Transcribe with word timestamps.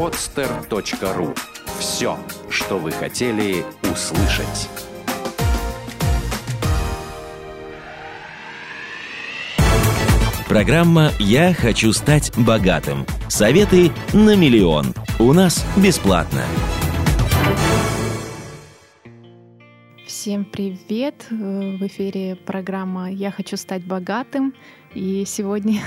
podster.ru 0.00 1.36
Все, 1.78 2.18
что 2.48 2.78
вы 2.78 2.90
хотели 2.90 3.66
услышать. 3.82 4.70
Программа 10.48 11.10
«Я 11.18 11.52
хочу 11.52 11.92
стать 11.92 12.32
богатым». 12.38 13.04
Советы 13.28 13.90
на 14.14 14.36
миллион. 14.36 14.94
У 15.18 15.34
нас 15.34 15.66
бесплатно. 15.76 16.44
Всем 20.06 20.46
привет! 20.46 21.26
В 21.28 21.86
эфире 21.86 22.36
программа 22.36 23.10
«Я 23.12 23.30
хочу 23.30 23.58
стать 23.58 23.84
богатым». 23.84 24.54
И 24.94 25.24
сегодня 25.26 25.82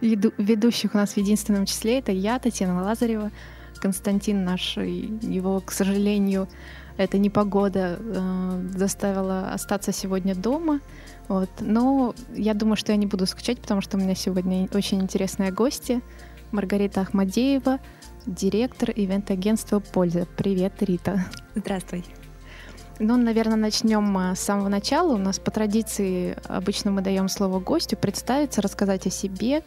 ведущих 0.00 0.94
у 0.94 0.98
нас 0.98 1.12
в 1.12 1.16
единственном 1.16 1.66
числе 1.66 1.98
это 1.98 2.12
я, 2.12 2.38
Татьяна 2.38 2.82
Лазарева, 2.82 3.30
Константин 3.80 4.44
наш, 4.44 4.76
его, 4.76 5.60
к 5.60 5.72
сожалению, 5.72 6.48
эта 6.96 7.18
непогода 7.18 7.98
э, 8.00 8.68
заставила 8.74 9.52
остаться 9.52 9.92
сегодня 9.92 10.34
дома. 10.34 10.80
Вот. 11.28 11.50
Но 11.60 12.14
я 12.34 12.54
думаю, 12.54 12.76
что 12.76 12.92
я 12.92 12.96
не 12.96 13.06
буду 13.06 13.26
скучать, 13.26 13.60
потому 13.60 13.80
что 13.80 13.96
у 13.96 14.00
меня 14.00 14.14
сегодня 14.14 14.68
очень 14.72 15.02
интересные 15.02 15.52
гости. 15.52 16.00
Маргарита 16.52 17.02
Ахмадеева, 17.02 17.80
директор 18.24 18.90
ивент-агентства 18.94 19.80
«Польза». 19.80 20.26
Привет, 20.36 20.74
Рита. 20.80 21.26
Здравствуй. 21.54 22.04
Ну, 22.98 23.16
наверное, 23.16 23.56
начнем 23.56 24.34
с 24.34 24.40
самого 24.40 24.68
начала. 24.68 25.12
У 25.12 25.18
нас 25.18 25.38
по 25.38 25.50
традиции 25.50 26.36
обычно 26.48 26.90
мы 26.90 27.02
даем 27.02 27.28
слово 27.28 27.60
гостю 27.60 27.96
представиться, 27.96 28.62
рассказать 28.62 29.06
о 29.06 29.10
себе, 29.10 29.62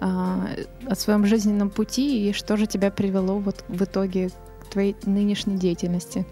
а, 0.00 0.46
о 0.86 0.94
своем 0.94 1.24
жизненном 1.24 1.70
пути 1.70 2.28
и 2.28 2.32
что 2.34 2.56
же 2.56 2.66
тебя 2.66 2.90
привело 2.90 3.38
вот 3.38 3.64
в 3.68 3.82
итоге 3.82 4.28
к 4.60 4.66
твоей 4.70 4.94
нынешней 5.04 5.56
деятельности. 5.56 6.26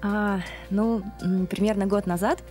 А, 0.00 0.40
ну, 0.70 1.02
примерно 1.50 1.86
год 1.86 2.06
назад 2.06 2.42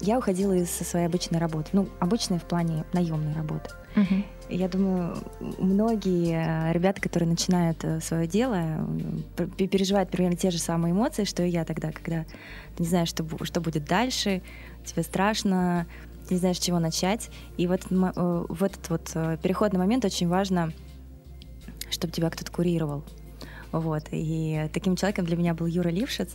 я 0.00 0.18
уходила 0.18 0.52
из 0.52 0.70
своей 0.70 1.06
обычной 1.06 1.38
работы. 1.38 1.70
Ну, 1.72 1.88
обычной 2.00 2.38
в 2.38 2.44
плане 2.44 2.84
наемной 2.92 3.34
работы. 3.34 3.70
Я 4.48 4.68
думаю, 4.68 5.16
многие 5.58 6.72
ребята, 6.72 7.00
которые 7.00 7.28
начинают 7.28 7.82
э, 7.84 8.00
свое 8.00 8.26
дело, 8.26 8.86
переживают 9.56 10.10
примерно 10.10 10.36
те 10.36 10.50
же 10.50 10.58
самые 10.58 10.92
эмоции, 10.92 11.24
что 11.24 11.42
и 11.42 11.48
я 11.48 11.64
тогда, 11.64 11.90
когда 11.90 12.24
ты 12.76 12.82
не 12.82 12.86
знаешь, 12.86 13.08
что, 13.08 13.24
что 13.44 13.62
будет 13.62 13.86
дальше, 13.86 14.42
тебе 14.84 15.02
страшно, 15.04 15.86
ты 16.28 16.34
не 16.34 16.40
знаешь, 16.40 16.58
с 16.58 16.60
чего 16.60 16.80
начать. 16.80 17.30
И 17.56 17.66
в 17.66 17.72
этот, 17.72 17.90
э, 17.92 18.44
в 18.48 18.62
этот 18.62 18.90
вот 18.90 19.10
э, 19.14 19.38
переходный 19.42 19.78
момент 19.78 20.04
очень 20.04 20.28
важно, 20.28 20.72
чтобы 21.90 22.12
тебя 22.12 22.28
кто-то 22.28 22.52
курировал. 22.52 23.04
Вот. 23.70 24.04
И 24.10 24.68
таким 24.74 24.96
человеком 24.96 25.24
для 25.24 25.36
меня 25.36 25.54
был 25.54 25.66
Юра 25.66 25.88
Лившиц 25.88 26.34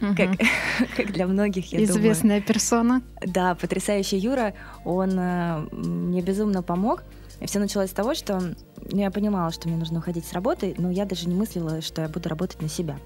угу. 0.00 0.14
как, 0.16 0.30
как 0.96 1.12
для 1.12 1.26
многих, 1.26 1.72
я 1.72 1.82
Известная 1.84 2.40
думаю. 2.40 2.42
персона. 2.42 3.02
Да, 3.24 3.54
потрясающий 3.54 4.18
Юра. 4.18 4.54
Он 4.84 5.18
э, 5.18 5.66
мне 5.72 6.22
безумно 6.22 6.62
помог. 6.62 7.04
И 7.40 7.46
все 7.46 7.58
началось 7.58 7.90
с 7.90 7.94
того, 7.94 8.14
что 8.14 8.38
ну, 8.40 8.98
я 8.98 9.10
понимала, 9.10 9.50
что 9.50 9.68
мне 9.68 9.76
нужно 9.78 10.00
уходить 10.00 10.26
с 10.26 10.32
работы, 10.32 10.74
но 10.76 10.90
я 10.90 11.06
даже 11.06 11.26
не 11.26 11.34
мыслила, 11.34 11.80
что 11.80 12.02
я 12.02 12.08
буду 12.08 12.28
работать 12.28 12.60
на 12.60 12.68
себя. 12.68 12.98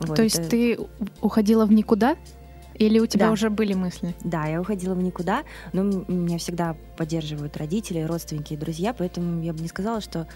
Вот. 0.00 0.16
То 0.16 0.22
есть 0.22 0.48
ты 0.48 0.78
уходила 1.20 1.66
в 1.66 1.72
никуда? 1.72 2.16
Или 2.74 3.00
у 3.00 3.06
тебя 3.06 3.26
да. 3.26 3.32
уже 3.32 3.50
были 3.50 3.74
мысли? 3.74 4.14
Да, 4.22 4.46
я 4.46 4.60
уходила 4.60 4.94
в 4.94 5.02
никуда, 5.02 5.42
но 5.72 5.82
меня 5.82 6.38
всегда 6.38 6.76
поддерживают 6.96 7.56
родители, 7.56 8.02
родственники 8.02 8.54
и 8.54 8.56
друзья, 8.56 8.94
поэтому 8.94 9.42
я 9.42 9.52
бы 9.52 9.60
не 9.60 9.68
сказала, 9.68 10.00
что 10.00 10.28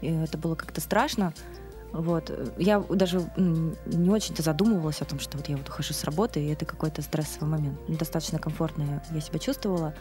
э, 0.00 0.24
это 0.24 0.38
было 0.38 0.54
как-то 0.54 0.80
страшно. 0.80 1.34
Вот. 1.92 2.30
Я 2.56 2.80
даже 2.80 3.22
не 3.36 4.10
очень-то 4.10 4.42
задумывалась 4.42 5.00
о 5.00 5.04
том, 5.04 5.18
что 5.18 5.36
вот 5.36 5.48
я 5.48 5.56
вот 5.56 5.68
ухожу 5.68 5.92
с 5.92 6.04
работы, 6.04 6.40
и 6.40 6.48
это 6.48 6.64
какой-то 6.64 7.02
стрессовый 7.02 7.50
момент. 7.50 7.78
Достаточно 7.88 8.38
комфортно 8.38 9.02
я 9.10 9.20
себя 9.20 9.38
чувствовала. 9.38 9.94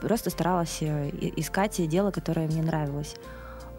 Просто 0.00 0.30
старалась 0.30 0.78
э, 0.80 1.10
искать 1.36 1.80
дело, 1.88 2.10
которое 2.10 2.46
мне 2.46 2.62
нравилось. 2.62 3.16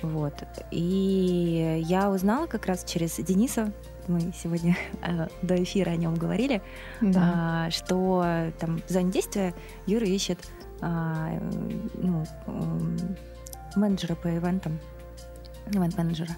Вот. 0.01 0.33
И 0.71 1.81
я 1.85 2.09
узнала 2.09 2.47
как 2.47 2.65
раз 2.65 2.83
через 2.83 3.15
Дениса, 3.17 3.71
мы 4.07 4.33
сегодня 4.37 4.77
э, 5.01 5.27
до 5.41 5.61
эфира 5.61 5.91
о 5.91 5.95
нем 5.95 6.15
говорили, 6.15 6.61
да. 7.01 7.67
э, 7.67 7.71
что 7.71 8.51
там 8.59 8.81
в 8.87 8.91
зоне 8.91 9.11
действия 9.11 9.53
Юра 9.85 10.05
ищет 10.05 10.39
э, 10.81 11.39
ну, 11.95 12.25
э, 12.47 12.49
менеджера 13.75 14.15
по 14.15 14.27
ивентам, 14.27 14.79
ивент-менеджера. 15.71 16.35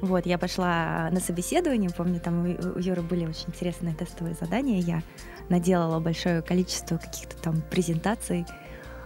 Вот, 0.00 0.24
я 0.24 0.38
пошла 0.38 1.10
на 1.10 1.20
собеседование, 1.20 1.90
помню, 1.90 2.20
там 2.20 2.44
у 2.44 2.78
Юры 2.78 3.02
были 3.02 3.26
очень 3.26 3.48
интересные 3.48 3.94
тестовые 3.94 4.34
задания, 4.40 4.80
я 4.80 5.02
наделала 5.50 6.00
большое 6.00 6.40
количество 6.40 6.96
каких-то 6.96 7.36
там 7.36 7.62
презентаций, 7.70 8.46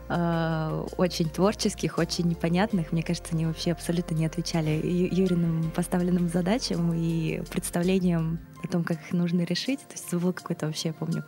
э, 0.09 0.87
очень 0.97 1.29
творческих, 1.29 1.99
очень 1.99 2.29
непонятных. 2.29 2.93
Мне 2.93 3.03
кажется, 3.03 3.35
они 3.35 3.47
вообще 3.47 3.73
абсолютно 3.73 4.15
не 4.15 4.27
отвечали 4.27 4.71
Юриным 4.71 5.73
поставленным 5.73 6.29
задачам 6.29 6.93
и 6.95 7.43
представлениям 7.51 8.39
о 8.63 8.69
том, 8.69 8.85
как 8.85 9.01
их 9.01 9.13
нужно 9.13 9.43
решить. 9.43 9.81
То 9.81 9.95
есть 9.95 10.15
был 10.15 10.33
какой-то 10.33 10.67
вообще, 10.67 10.89
я 10.89 10.95
помню, 10.95 11.25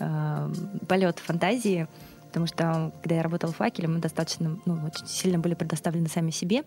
э, 0.00 0.52
полет 0.88 1.20
фантазии, 1.20 1.86
потому 2.26 2.46
что 2.46 2.92
когда 3.02 3.16
я 3.16 3.22
работала 3.22 3.52
в 3.52 3.56
факеле, 3.56 3.86
мы 3.86 3.98
достаточно, 4.00 4.58
ну, 4.64 4.78
очень 4.84 5.06
сильно 5.06 5.38
были 5.38 5.54
предоставлены 5.54 6.08
сами 6.08 6.30
себе. 6.30 6.64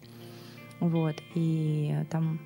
Вот. 0.84 1.16
И 1.34 1.96
там 2.10 2.42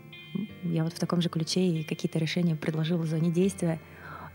я 0.61 0.83
вот 0.83 0.93
в 0.93 0.99
таком 0.99 1.21
же 1.21 1.29
ключе 1.29 1.61
и 1.61 1.83
какие-то 1.83 2.19
решения 2.19 2.55
предложила 2.55 3.01
в 3.01 3.07
зоне 3.07 3.31
действия. 3.31 3.79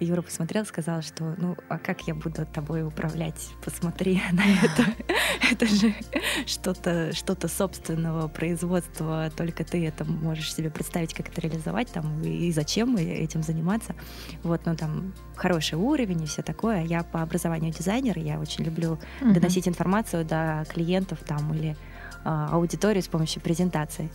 Юра 0.01 0.23
посмотрел, 0.23 0.65
сказал, 0.65 1.03
что 1.03 1.37
ну 1.39 1.57
а 1.69 1.79
как 1.79 2.09
я 2.09 2.15
буду 2.17 2.45
тобой 2.45 2.83
управлять? 2.83 3.51
Посмотри 3.65 4.21
на 4.33 4.43
это. 4.43 4.85
Это 5.53 5.67
же 5.67 5.95
что-то 6.47 7.15
что 7.15 7.37
собственного 7.47 8.27
производства, 8.27 9.31
только 9.37 9.65
ты 9.65 9.87
это 9.87 10.05
можешь 10.05 10.55
себе 10.55 10.71
представить, 10.71 11.15
как 11.15 11.29
это 11.29 11.41
реализовать 11.41 11.89
там 11.89 12.23
и 12.23 12.51
зачем 12.53 12.97
этим 12.97 13.43
заниматься. 13.43 13.95
Вот, 14.43 14.63
ну 14.65 14.75
там 14.75 15.15
хороший 15.37 15.75
уровень 15.79 16.23
и 16.23 16.27
все 16.27 16.43
такое. 16.43 16.83
Я 16.85 17.03
по 17.03 17.23
образованию 17.23 17.73
дизайнер, 17.73 18.19
я 18.19 18.41
очень 18.41 18.65
люблю 18.65 18.99
доносить 19.21 19.69
информацию 19.69 20.25
до 20.25 20.65
клиентов 20.73 21.19
там 21.27 21.55
или 21.55 21.77
аудиторию 22.25 23.03
с 23.03 23.09
помощью 23.09 23.43
презентации. 23.43 24.11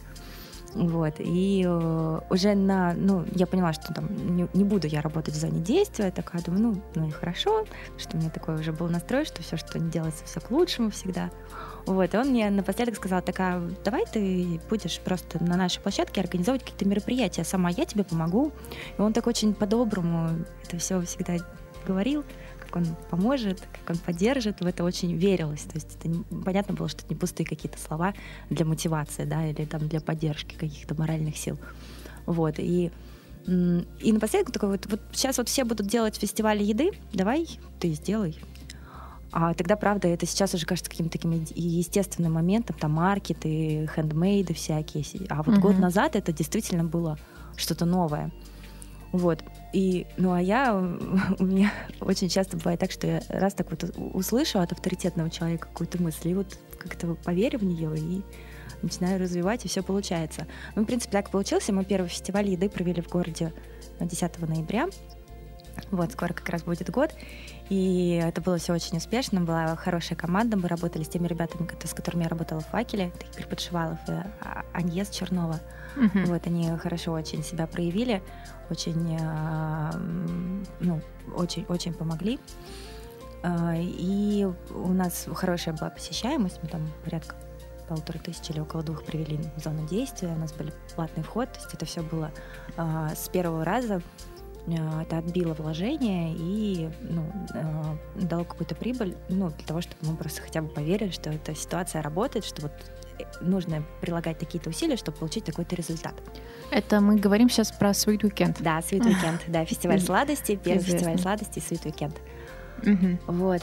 Вот. 0.73 1.15
И 1.19 1.65
э, 1.65 2.19
уже 2.29 2.53
на, 2.53 2.93
ну, 2.93 3.25
я 3.33 3.47
поняла, 3.47 3.73
что 3.73 3.93
там 3.93 4.07
не, 4.35 4.47
не 4.53 4.63
буду 4.63 4.87
я 4.87 5.01
работать 5.01 5.33
в 5.33 5.39
зоне 5.39 5.59
действия. 5.59 6.11
Такая 6.11 6.41
думаю, 6.43 6.61
ну, 6.61 6.81
ну 6.95 7.07
и 7.07 7.11
хорошо, 7.11 7.65
что 7.97 8.15
у 8.15 8.19
меня 8.19 8.29
такой 8.29 8.55
уже 8.55 8.71
был 8.71 8.87
настрой, 8.87 9.25
что 9.25 9.41
все, 9.41 9.57
что 9.57 9.79
не 9.79 9.89
делается, 9.89 10.25
все 10.25 10.39
к 10.39 10.51
лучшему 10.51 10.91
всегда. 10.91 11.31
Вот. 11.85 12.13
И 12.13 12.17
он 12.17 12.29
мне 12.29 12.49
напоследок 12.49 12.95
сказал, 12.95 13.21
такая, 13.21 13.61
давай 13.83 14.05
ты 14.05 14.59
будешь 14.69 14.99
просто 14.99 15.43
на 15.43 15.57
нашей 15.57 15.81
площадке 15.81 16.21
организовывать 16.21 16.63
какие-то 16.63 16.87
мероприятия 16.87 17.43
сама, 17.43 17.69
я 17.69 17.85
тебе 17.85 18.03
помогу. 18.03 18.51
И 18.97 19.01
он 19.01 19.13
так 19.13 19.25
очень 19.25 19.53
по-доброму 19.53 20.29
это 20.63 20.77
все 20.77 21.01
всегда 21.01 21.37
говорил 21.87 22.23
как 22.67 22.75
он 22.77 22.85
поможет, 23.09 23.61
как 23.71 23.95
он 23.95 23.97
поддержит, 23.97 24.61
в 24.61 24.65
это 24.65 24.83
очень 24.83 25.15
верилось. 25.15 25.61
То 25.61 25.75
есть 25.75 25.97
это 25.99 26.23
понятно 26.45 26.73
было, 26.73 26.87
что 26.87 27.03
это 27.03 27.13
не 27.13 27.19
пустые 27.19 27.47
какие-то 27.47 27.79
слова 27.79 28.13
для 28.49 28.65
мотивации, 28.65 29.25
да, 29.25 29.47
или 29.47 29.65
там 29.65 29.87
для 29.87 30.01
поддержки 30.01 30.55
каких-то 30.55 30.95
моральных 30.95 31.37
сил. 31.37 31.57
Вот, 32.25 32.55
и 32.59 32.91
и 33.47 34.11
напоследок 34.11 34.51
такой 34.51 34.69
вот, 34.71 34.85
вот 34.87 34.99
сейчас 35.13 35.37
вот 35.37 35.47
все 35.47 35.63
будут 35.63 35.87
делать 35.87 36.17
фестивали 36.17 36.63
еды, 36.63 36.91
давай 37.13 37.47
ты 37.79 37.93
сделай. 37.93 38.37
А 39.31 39.53
тогда, 39.53 39.77
правда, 39.77 40.09
это 40.09 40.25
сейчас 40.25 40.53
уже 40.53 40.65
кажется 40.65 40.89
каким-то 40.89 41.13
таким 41.13 41.31
естественным 41.31 42.33
моментом, 42.33 42.75
там 42.77 42.91
маркеты, 42.91 43.89
хендмейды 43.95 44.53
всякие. 44.53 45.05
А 45.29 45.43
вот 45.43 45.55
uh-huh. 45.55 45.59
год 45.59 45.79
назад 45.79 46.15
это 46.15 46.33
действительно 46.33 46.83
было 46.83 47.17
что-то 47.55 47.85
новое. 47.85 48.31
Вот. 49.11 49.43
И, 49.73 50.05
ну, 50.17 50.33
а 50.33 50.41
я, 50.41 50.75
у 51.39 51.43
меня 51.43 51.71
очень 52.01 52.29
часто 52.29 52.57
бывает 52.57 52.79
так, 52.79 52.91
что 52.91 53.07
я 53.07 53.21
раз 53.29 53.53
так 53.53 53.69
вот 53.69 53.83
услышу 53.97 54.59
от 54.59 54.71
авторитетного 54.71 55.29
человека 55.29 55.67
какую-то 55.67 56.01
мысль, 56.01 56.29
и 56.29 56.33
вот 56.33 56.57
как-то 56.77 57.15
поверю 57.15 57.59
в 57.59 57.63
нее 57.63 57.97
и 57.97 58.21
начинаю 58.81 59.19
развивать, 59.19 59.65
и 59.65 59.67
все 59.67 59.81
получается. 59.81 60.47
Ну, 60.75 60.83
в 60.83 60.85
принципе, 60.85 61.11
так 61.11 61.31
получилось. 61.31 61.67
Мы 61.69 61.83
первый 61.83 62.07
фестиваль 62.07 62.49
еды 62.49 62.69
провели 62.69 63.01
в 63.01 63.09
городе 63.09 63.53
10 63.99 64.39
ноября. 64.39 64.87
Вот, 65.91 66.11
скоро 66.11 66.33
как 66.33 66.49
раз 66.49 66.63
будет 66.63 66.89
год. 66.89 67.13
И 67.69 68.21
это 68.23 68.41
было 68.41 68.57
все 68.57 68.73
очень 68.73 68.97
успешно. 68.97 69.41
Была 69.41 69.75
хорошая 69.75 70.17
команда. 70.17 70.57
Мы 70.57 70.67
работали 70.67 71.03
с 71.03 71.09
теми 71.09 71.27
ребятами, 71.27 71.67
с 71.83 71.93
которыми 71.93 72.23
я 72.23 72.29
работала 72.29 72.61
в 72.61 72.67
«Факеле». 72.67 73.11
Игорь 73.33 73.47
Подшивалов 73.47 73.99
и 74.07 74.11
а, 74.11 74.65
Аньес 74.73 75.09
Чернова. 75.09 75.59
Uh-huh. 75.97 76.25
Вот, 76.27 76.45
они 76.45 76.69
хорошо 76.77 77.13
очень 77.13 77.43
себя 77.43 77.65
проявили, 77.65 78.21
очень, 78.69 79.17
э, 79.19 79.91
ну, 80.79 81.01
очень, 81.35 81.65
очень 81.69 81.93
помогли. 81.93 82.39
Э, 83.41 83.73
и 83.77 84.47
у 84.75 84.93
нас 84.93 85.27
хорошая 85.33 85.75
была 85.75 85.89
посещаемость, 85.89 86.59
мы 86.61 86.69
там 86.69 86.87
порядка 87.03 87.35
полутора 87.87 88.19
тысяч 88.19 88.49
или 88.49 88.59
около 88.59 88.83
двух 88.83 89.03
привели 89.03 89.39
в 89.55 89.63
зону 89.63 89.87
действия. 89.87 90.29
У 90.29 90.37
нас 90.37 90.53
были 90.53 90.71
платный 90.95 91.23
вход, 91.23 91.51
то 91.51 91.59
есть 91.59 91.73
это 91.73 91.85
все 91.85 92.01
было 92.01 92.31
э, 92.75 93.09
с 93.15 93.29
первого 93.29 93.65
раза. 93.65 94.01
Это 95.01 95.19
отбило 95.19 95.53
вложение 95.53 96.35
и 96.37 96.89
ну, 96.99 97.23
дало 98.15 98.43
какую-то 98.43 98.75
прибыль, 98.75 99.15
ну, 99.29 99.49
для 99.49 99.65
того, 99.65 99.79
чтобы 99.79 100.11
мы 100.11 100.17
просто 100.17 100.41
хотя 100.41 100.61
бы 100.61 100.67
поверили, 100.67 101.09
что 101.09 101.29
эта 101.29 101.55
ситуация 101.55 102.01
работает, 102.01 102.43
что 102.43 102.63
вот 102.63 102.73
нужно 103.41 103.83
прилагать 104.01 104.37
такие-то 104.39 104.69
усилия, 104.69 104.97
чтобы 104.97 105.17
получить 105.17 105.45
такой-то 105.45 105.75
результат. 105.75 106.15
Это 106.71 106.99
мы 106.99 107.17
говорим 107.17 107.49
сейчас 107.49 107.71
про 107.71 107.91
Sweet 107.91 108.21
Weekend. 108.21 108.57
Да, 108.59 108.79
Sweet 108.79 109.01
Weekend, 109.01 109.41
да, 109.47 109.65
фестиваль 109.65 109.99
сладости, 109.99 110.59
первый 110.61 110.83
фестиваль 110.83 111.19
сладости 111.19 111.59
Sweet 111.59 111.83
Weekend. 111.83 113.19
Вот. 113.27 113.61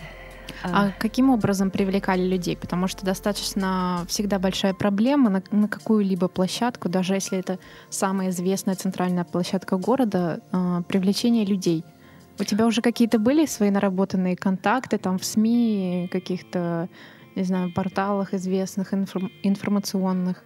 А, 0.62 0.86
а 0.86 0.92
каким 0.98 1.30
образом 1.30 1.70
привлекали 1.70 2.22
людей? 2.22 2.56
Потому 2.56 2.88
что 2.88 3.04
достаточно 3.04 4.04
всегда 4.08 4.38
большая 4.38 4.74
проблема 4.74 5.30
на, 5.30 5.42
на 5.50 5.68
какую-либо 5.68 6.28
площадку, 6.28 6.88
даже 6.88 7.14
если 7.14 7.38
это 7.38 7.58
самая 7.90 8.30
известная 8.30 8.74
центральная 8.74 9.24
площадка 9.24 9.76
города, 9.76 10.40
э, 10.52 10.82
привлечение 10.88 11.44
людей. 11.44 11.84
У 12.38 12.44
тебя 12.44 12.66
уже 12.66 12.82
какие-то 12.82 13.18
были 13.18 13.46
свои 13.46 13.70
наработанные 13.70 14.36
контакты 14.36 14.98
там 14.98 15.18
в 15.18 15.24
СМИ, 15.24 16.08
каких-то, 16.10 16.88
не 17.34 17.42
знаю, 17.42 17.72
порталах 17.72 18.34
известных, 18.34 18.92
информ- 18.92 19.32
информационных? 19.42 20.44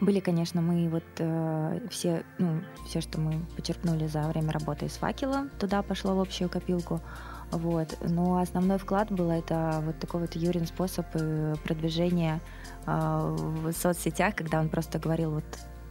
Были, 0.00 0.20
конечно, 0.20 0.60
мы 0.60 0.88
вот 0.88 1.04
э, 1.18 1.80
все, 1.90 2.24
ну, 2.38 2.62
все, 2.86 3.00
что 3.00 3.20
мы 3.20 3.44
почерпнули 3.56 4.06
за 4.06 4.22
время 4.22 4.52
работы 4.52 4.88
с 4.88 4.96
факела, 4.96 5.48
туда 5.58 5.82
пошло 5.82 6.14
в 6.14 6.20
общую 6.20 6.48
копилку. 6.50 7.00
Вот. 7.50 7.96
Но 8.02 8.38
основной 8.38 8.78
вклад 8.78 9.12
был 9.12 9.30
это 9.30 9.80
вот 9.84 9.98
такой 10.00 10.22
вот 10.22 10.34
Юрин 10.34 10.66
способ 10.66 11.06
э, 11.14 11.54
продвижения 11.62 12.40
э, 12.86 13.36
в 13.38 13.72
соцсетях, 13.72 14.34
когда 14.34 14.60
он 14.60 14.68
просто 14.68 14.98
говорил, 14.98 15.32
вот 15.32 15.44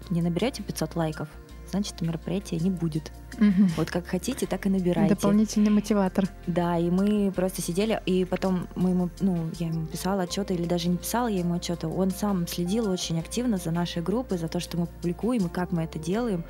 не 0.09 0.21
наберете 0.21 0.63
500 0.63 0.95
лайков, 0.95 1.29
значит, 1.73 2.01
мероприятия 2.01 2.57
не 2.57 2.69
будет. 2.69 3.11
Угу. 3.37 3.69
Вот 3.77 3.91
как 3.91 4.07
хотите, 4.07 4.45
так 4.45 4.65
и 4.65 4.69
набирайте. 4.69 5.15
Дополнительный 5.15 5.71
мотиватор. 5.71 6.29
Да, 6.47 6.77
и 6.77 6.89
мы 6.89 7.31
просто 7.31 7.61
сидели, 7.61 8.01
и 8.05 8.25
потом 8.25 8.67
мы 8.75 8.91
ему, 8.91 9.09
ну, 9.19 9.49
я 9.59 9.67
ему 9.67 9.85
писала 9.87 10.23
отчеты, 10.23 10.53
или 10.53 10.65
даже 10.65 10.89
не 10.89 10.97
писала 10.97 11.27
я 11.27 11.39
ему 11.39 11.55
отчеты. 11.55 11.87
Он 11.87 12.11
сам 12.11 12.47
следил 12.47 12.89
очень 12.89 13.19
активно 13.19 13.57
за 13.57 13.71
нашей 13.71 14.01
группой, 14.01 14.37
за 14.37 14.47
то, 14.47 14.59
что 14.59 14.77
мы 14.77 14.87
публикуем 14.87 15.47
и 15.47 15.49
как 15.49 15.71
мы 15.71 15.83
это 15.83 15.99
делаем 15.99 16.45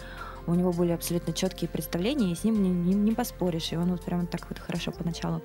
у 0.46 0.56
него 0.56 0.74
были 0.74 0.92
абсолютно 0.92 1.32
четкие 1.32 1.70
представления, 1.70 2.34
и 2.34 2.36
с 2.36 2.44
ним 2.44 2.62
не, 2.62 2.70
не, 2.70 2.94
не 2.94 3.12
поспоришь. 3.14 3.72
И 3.72 3.78
он 3.78 3.92
вот 3.92 4.04
прямо 4.04 4.26
так 4.26 4.46
вот 4.50 4.60
хорошо 4.60 4.92
поначалу 4.92 5.42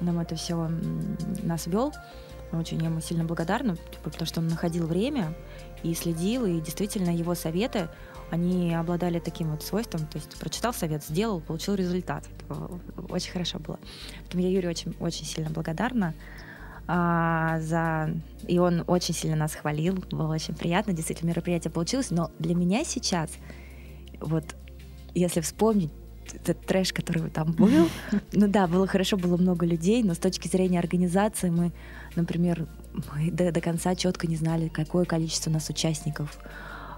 нам 0.00 0.18
это 0.18 0.34
все 0.36 0.68
нас 1.42 1.66
вел. 1.66 1.92
Очень 2.52 2.84
ему 2.84 3.00
сильно 3.00 3.24
благодарна, 3.24 3.76
типа, 3.76 4.10
потому 4.10 4.26
что 4.26 4.40
он 4.40 4.48
находил 4.48 4.86
время 4.86 5.34
и 5.82 5.94
следил, 5.94 6.44
и 6.46 6.60
действительно 6.60 7.10
его 7.10 7.34
советы, 7.34 7.88
они 8.30 8.74
обладали 8.74 9.18
таким 9.18 9.50
вот 9.50 9.62
свойством, 9.62 10.06
то 10.06 10.16
есть 10.16 10.38
прочитал 10.38 10.72
совет, 10.72 11.04
сделал, 11.04 11.40
получил 11.40 11.74
результат. 11.74 12.24
Это 12.40 12.70
очень 13.10 13.30
хорошо 13.32 13.58
было. 13.58 13.78
Поэтому 14.20 14.42
я 14.42 14.48
Юрию 14.48 14.70
очень, 14.70 14.94
очень 15.00 15.26
сильно 15.26 15.50
благодарна 15.50 16.14
а, 16.86 17.60
за... 17.60 18.10
И 18.48 18.58
он 18.58 18.84
очень 18.86 19.14
сильно 19.14 19.36
нас 19.36 19.54
хвалил, 19.54 20.02
было 20.10 20.32
очень 20.32 20.54
приятно, 20.54 20.92
действительно 20.92 21.28
мероприятие 21.30 21.70
получилось, 21.70 22.10
но 22.10 22.30
для 22.38 22.54
меня 22.54 22.84
сейчас 22.84 23.30
вот 24.20 24.44
если 25.14 25.40
вспомнить 25.40 25.90
этот 26.32 26.64
трэш, 26.64 26.92
который 26.92 27.28
там 27.30 27.52
был, 27.52 27.88
ну 28.32 28.48
да, 28.48 28.66
было 28.66 28.86
хорошо, 28.86 29.16
было 29.16 29.36
много 29.36 29.66
людей, 29.66 30.02
но 30.02 30.14
с 30.14 30.18
точки 30.18 30.48
зрения 30.48 30.78
организации 30.78 31.50
мы, 31.50 31.72
например, 32.16 32.66
мы 32.92 33.30
до, 33.30 33.52
до 33.52 33.60
конца 33.60 33.94
четко 33.94 34.26
не 34.26 34.36
знали, 34.36 34.68
какое 34.68 35.04
количество 35.04 35.50
у 35.50 35.52
нас 35.52 35.68
участников, 35.68 36.38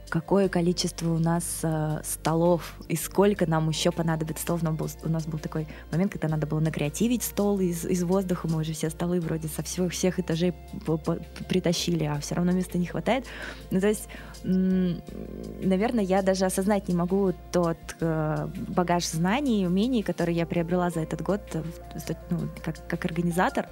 какое 0.08 0.48
количество 0.48 1.12
у 1.12 1.18
нас 1.18 1.60
э, 1.62 2.00
столов 2.04 2.74
и 2.88 2.96
сколько 2.96 3.46
нам 3.46 3.68
еще 3.68 3.90
понадобится 3.90 4.42
столов. 4.42 4.62
У 4.62 4.66
нас, 4.66 4.76
был, 4.76 4.88
у 5.04 5.08
нас 5.08 5.26
был 5.26 5.38
такой 5.38 5.66
момент, 5.90 6.12
когда 6.12 6.28
надо 6.28 6.46
было 6.46 6.60
накреативить 6.60 7.22
стол 7.22 7.60
из, 7.60 7.84
из 7.84 8.02
воздуха. 8.02 8.48
Мы 8.48 8.60
уже 8.60 8.72
все 8.72 8.90
столы 8.90 9.20
вроде 9.20 9.48
со 9.48 9.62
всех, 9.62 9.92
всех 9.92 10.18
этажей 10.18 10.54
притащили, 11.48 12.04
а 12.04 12.20
все 12.20 12.34
равно 12.34 12.52
места 12.52 12.78
не 12.78 12.86
хватает. 12.86 13.26
Ну, 13.70 13.80
то 13.80 13.88
есть, 13.88 14.08
наверное, 14.44 16.04
я 16.04 16.22
даже 16.22 16.44
осознать 16.44 16.88
не 16.88 16.94
могу 16.94 17.32
тот 17.50 17.78
э, 18.00 18.48
багаж 18.68 19.06
знаний 19.06 19.62
и 19.62 19.66
умений, 19.66 20.02
которые 20.02 20.36
я 20.36 20.46
приобрела 20.46 20.90
за 20.90 21.00
этот 21.00 21.22
год 21.22 21.40
э, 21.54 21.62
ну, 22.30 22.48
как, 22.62 22.86
как 22.86 23.04
организатор. 23.04 23.68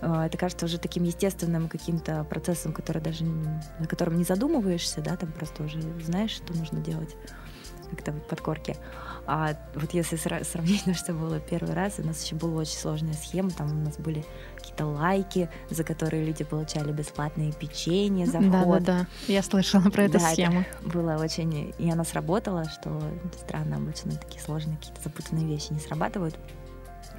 Это 0.00 0.38
кажется 0.38 0.66
уже 0.66 0.78
таким 0.78 1.04
естественным 1.04 1.68
каким-то 1.68 2.24
процессом, 2.24 2.72
который 2.72 3.02
даже 3.02 3.24
на 3.24 3.86
котором 3.88 4.16
не 4.16 4.24
задумываешься, 4.24 5.00
да, 5.00 5.16
там 5.16 5.32
просто 5.32 5.64
уже 5.64 5.80
знаешь, 6.02 6.30
что 6.30 6.54
нужно 6.54 6.80
делать 6.80 7.14
как-то 7.90 8.12
вот 8.12 8.26
подкорки. 8.28 8.76
А 9.26 9.54
вот 9.74 9.92
если 9.92 10.16
сравнить, 10.16 10.86
на 10.86 10.94
что 10.94 11.12
было 11.12 11.38
первый 11.38 11.74
раз, 11.74 11.94
у 11.98 12.02
нас 12.02 12.24
еще 12.24 12.34
была 12.34 12.62
очень 12.62 12.78
сложная 12.78 13.14
схема, 13.14 13.50
там 13.50 13.70
у 13.70 13.84
нас 13.84 13.98
были 13.98 14.24
какие-то 14.56 14.86
лайки, 14.86 15.50
за 15.70 15.84
которые 15.84 16.24
люди 16.24 16.44
получали 16.44 16.92
бесплатные 16.92 17.52
печенье 17.52 18.26
за 18.26 18.40
вход. 18.40 18.84
Да-да-да, 18.84 19.06
я 19.26 19.42
слышала 19.42 19.90
про 19.90 20.04
эту 20.04 20.18
да, 20.18 20.30
схему. 20.30 20.60
Это 20.60 20.88
было 20.88 21.16
очень... 21.16 21.74
И 21.78 21.90
она 21.90 22.04
сработала, 22.04 22.64
что 22.64 23.02
странно, 23.38 23.76
обычно 23.76 24.12
такие 24.12 24.40
сложные 24.40 24.76
какие-то 24.78 25.02
запутанные 25.02 25.46
вещи 25.46 25.72
не 25.72 25.80
срабатывают. 25.80 26.38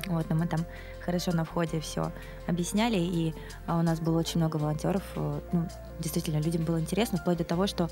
Вот, 0.07 0.29
но 0.29 0.35
мы 0.35 0.47
там 0.47 0.65
хорошо 1.09 1.31
на 1.31 1.43
входе 1.43 1.79
все 1.79 2.11
объясняли, 2.47 2.97
и 2.97 3.33
а, 3.65 3.79
у 3.79 3.81
нас 3.81 3.99
было 3.99 4.19
очень 4.19 4.39
много 4.39 4.57
волонтеров. 4.57 5.01
Э, 5.15 5.41
ну, 5.51 5.67
действительно, 5.99 6.39
людям 6.39 6.65
было 6.65 6.79
интересно, 6.79 7.17
вплоть 7.17 7.37
до 7.37 7.43
того, 7.43 7.65
что 7.65 7.89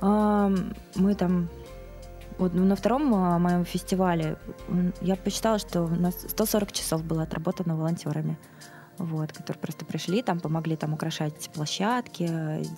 э, 0.00 0.56
мы 0.94 1.14
там 1.16 1.48
вот 2.38 2.54
на 2.54 2.76
втором 2.76 3.12
э, 3.12 3.38
моем 3.38 3.64
фестивале 3.64 4.36
я 5.00 5.16
посчитала, 5.16 5.58
что 5.58 5.82
у 5.82 5.88
нас 5.88 6.14
140 6.28 6.70
часов 6.70 7.02
было 7.04 7.24
отработано 7.24 7.76
волонтерами 7.76 8.38
вот, 8.98 9.32
которые 9.32 9.60
просто 9.60 9.84
пришли, 9.86 10.22
там 10.22 10.40
помогли 10.40 10.76
там 10.76 10.92
украшать 10.92 11.50
площадки, 11.54 12.28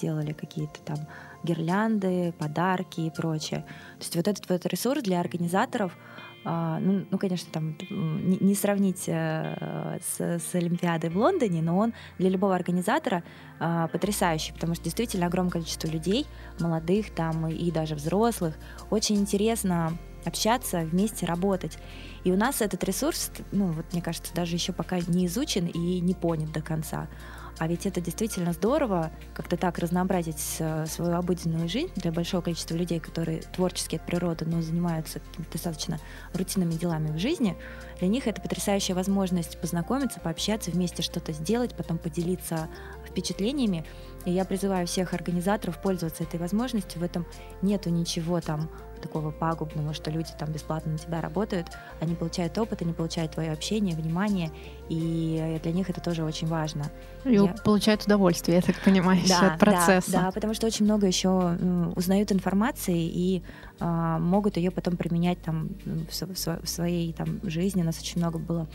делали 0.00 0.32
какие-то 0.32 0.80
там 0.84 0.98
гирлянды, 1.42 2.32
подарки 2.38 3.00
и 3.00 3.10
прочее. 3.10 3.64
То 3.98 4.04
есть 4.04 4.16
вот 4.16 4.28
этот 4.28 4.48
вот 4.48 4.64
ресурс 4.66 5.02
для 5.02 5.18
организаторов, 5.18 5.92
а, 5.92 6.21
ну, 6.44 7.06
ну, 7.10 7.18
конечно, 7.18 7.48
там 7.52 7.76
не, 7.90 8.36
не 8.40 8.54
сравнить 8.54 9.04
э, 9.06 9.98
с, 10.02 10.20
с 10.20 10.54
Олимпиадой 10.54 11.10
в 11.10 11.16
Лондоне, 11.16 11.62
но 11.62 11.78
он 11.78 11.92
для 12.18 12.30
любого 12.30 12.54
организатора 12.54 13.22
а, 13.60 13.86
потрясающий, 13.88 14.52
потому 14.52 14.74
что 14.74 14.82
действительно 14.82 15.26
огромное 15.26 15.52
количество 15.52 15.86
людей, 15.86 16.26
молодых 16.58 17.14
там 17.14 17.46
и 17.46 17.70
даже 17.70 17.94
взрослых, 17.94 18.56
очень 18.90 19.16
интересно 19.16 19.96
общаться, 20.24 20.80
вместе 20.80 21.26
работать. 21.26 21.78
И 22.24 22.32
у 22.32 22.36
нас 22.36 22.60
этот 22.60 22.82
ресурс, 22.84 23.30
ну 23.52 23.66
вот 23.66 23.86
мне 23.92 24.02
кажется, 24.02 24.34
даже 24.34 24.56
еще 24.56 24.72
пока 24.72 24.98
не 24.98 25.26
изучен 25.26 25.66
и 25.66 26.00
не 26.00 26.14
понят 26.14 26.52
до 26.52 26.60
конца. 26.60 27.08
А 27.62 27.68
ведь 27.68 27.86
это 27.86 28.00
действительно 28.00 28.52
здорово, 28.52 29.12
как-то 29.34 29.56
так 29.56 29.78
разнообразить 29.78 30.56
э, 30.58 30.84
свою 30.86 31.14
обыденную 31.14 31.68
жизнь 31.68 31.92
для 31.94 32.10
большого 32.10 32.42
количества 32.42 32.74
людей, 32.74 32.98
которые 32.98 33.42
творчески 33.42 33.94
от 33.94 34.02
природы, 34.04 34.46
но 34.46 34.60
занимаются 34.60 35.20
достаточно 35.52 36.00
рутинными 36.34 36.72
делами 36.72 37.16
в 37.16 37.20
жизни. 37.20 37.56
Для 38.00 38.08
них 38.08 38.26
это 38.26 38.42
потрясающая 38.42 38.96
возможность 38.96 39.60
познакомиться, 39.60 40.18
пообщаться, 40.18 40.72
вместе 40.72 41.02
что-то 41.02 41.30
сделать, 41.30 41.76
потом 41.76 41.98
поделиться 41.98 42.66
впечатлениями. 43.08 43.86
И 44.24 44.32
я 44.32 44.44
призываю 44.44 44.88
всех 44.88 45.14
организаторов 45.14 45.80
пользоваться 45.80 46.24
этой 46.24 46.40
возможностью. 46.40 47.00
В 47.00 47.04
этом 47.04 47.24
нету 47.62 47.90
ничего 47.90 48.40
там 48.40 48.70
такого 49.02 49.30
пагубного, 49.30 49.92
что 49.92 50.10
люди 50.10 50.30
там 50.38 50.50
бесплатно 50.52 50.92
на 50.92 50.98
тебя 50.98 51.20
работают, 51.20 51.66
они 52.00 52.14
получают 52.14 52.56
опыт, 52.56 52.82
они 52.82 52.92
получают 52.92 53.32
твое 53.32 53.52
общение, 53.52 53.94
внимание, 53.94 54.50
и 54.88 55.60
для 55.62 55.72
них 55.72 55.90
это 55.90 56.00
тоже 56.00 56.24
очень 56.24 56.46
важно. 56.46 56.90
И 57.24 57.34
я... 57.34 57.54
получают 57.64 58.04
удовольствие, 58.04 58.56
я 58.56 58.62
так 58.62 58.76
понимаю, 58.82 59.20
да, 59.28 59.52
от 59.52 59.58
процесса. 59.58 60.12
Да, 60.12 60.22
да, 60.22 60.30
потому 60.30 60.54
что 60.54 60.66
очень 60.66 60.84
много 60.84 61.06
еще 61.06 61.56
узнают 61.96 62.32
информации 62.32 62.98
и 62.98 63.42
э, 63.80 64.16
могут 64.18 64.56
ее 64.56 64.70
потом 64.70 64.96
применять 64.96 65.42
там 65.42 65.70
в, 65.84 66.62
в 66.64 66.68
своей 66.68 67.12
там 67.12 67.40
жизни. 67.42 67.82
У 67.82 67.84
нас 67.84 67.98
очень 68.00 68.20
много 68.20 68.38
было 68.38 68.68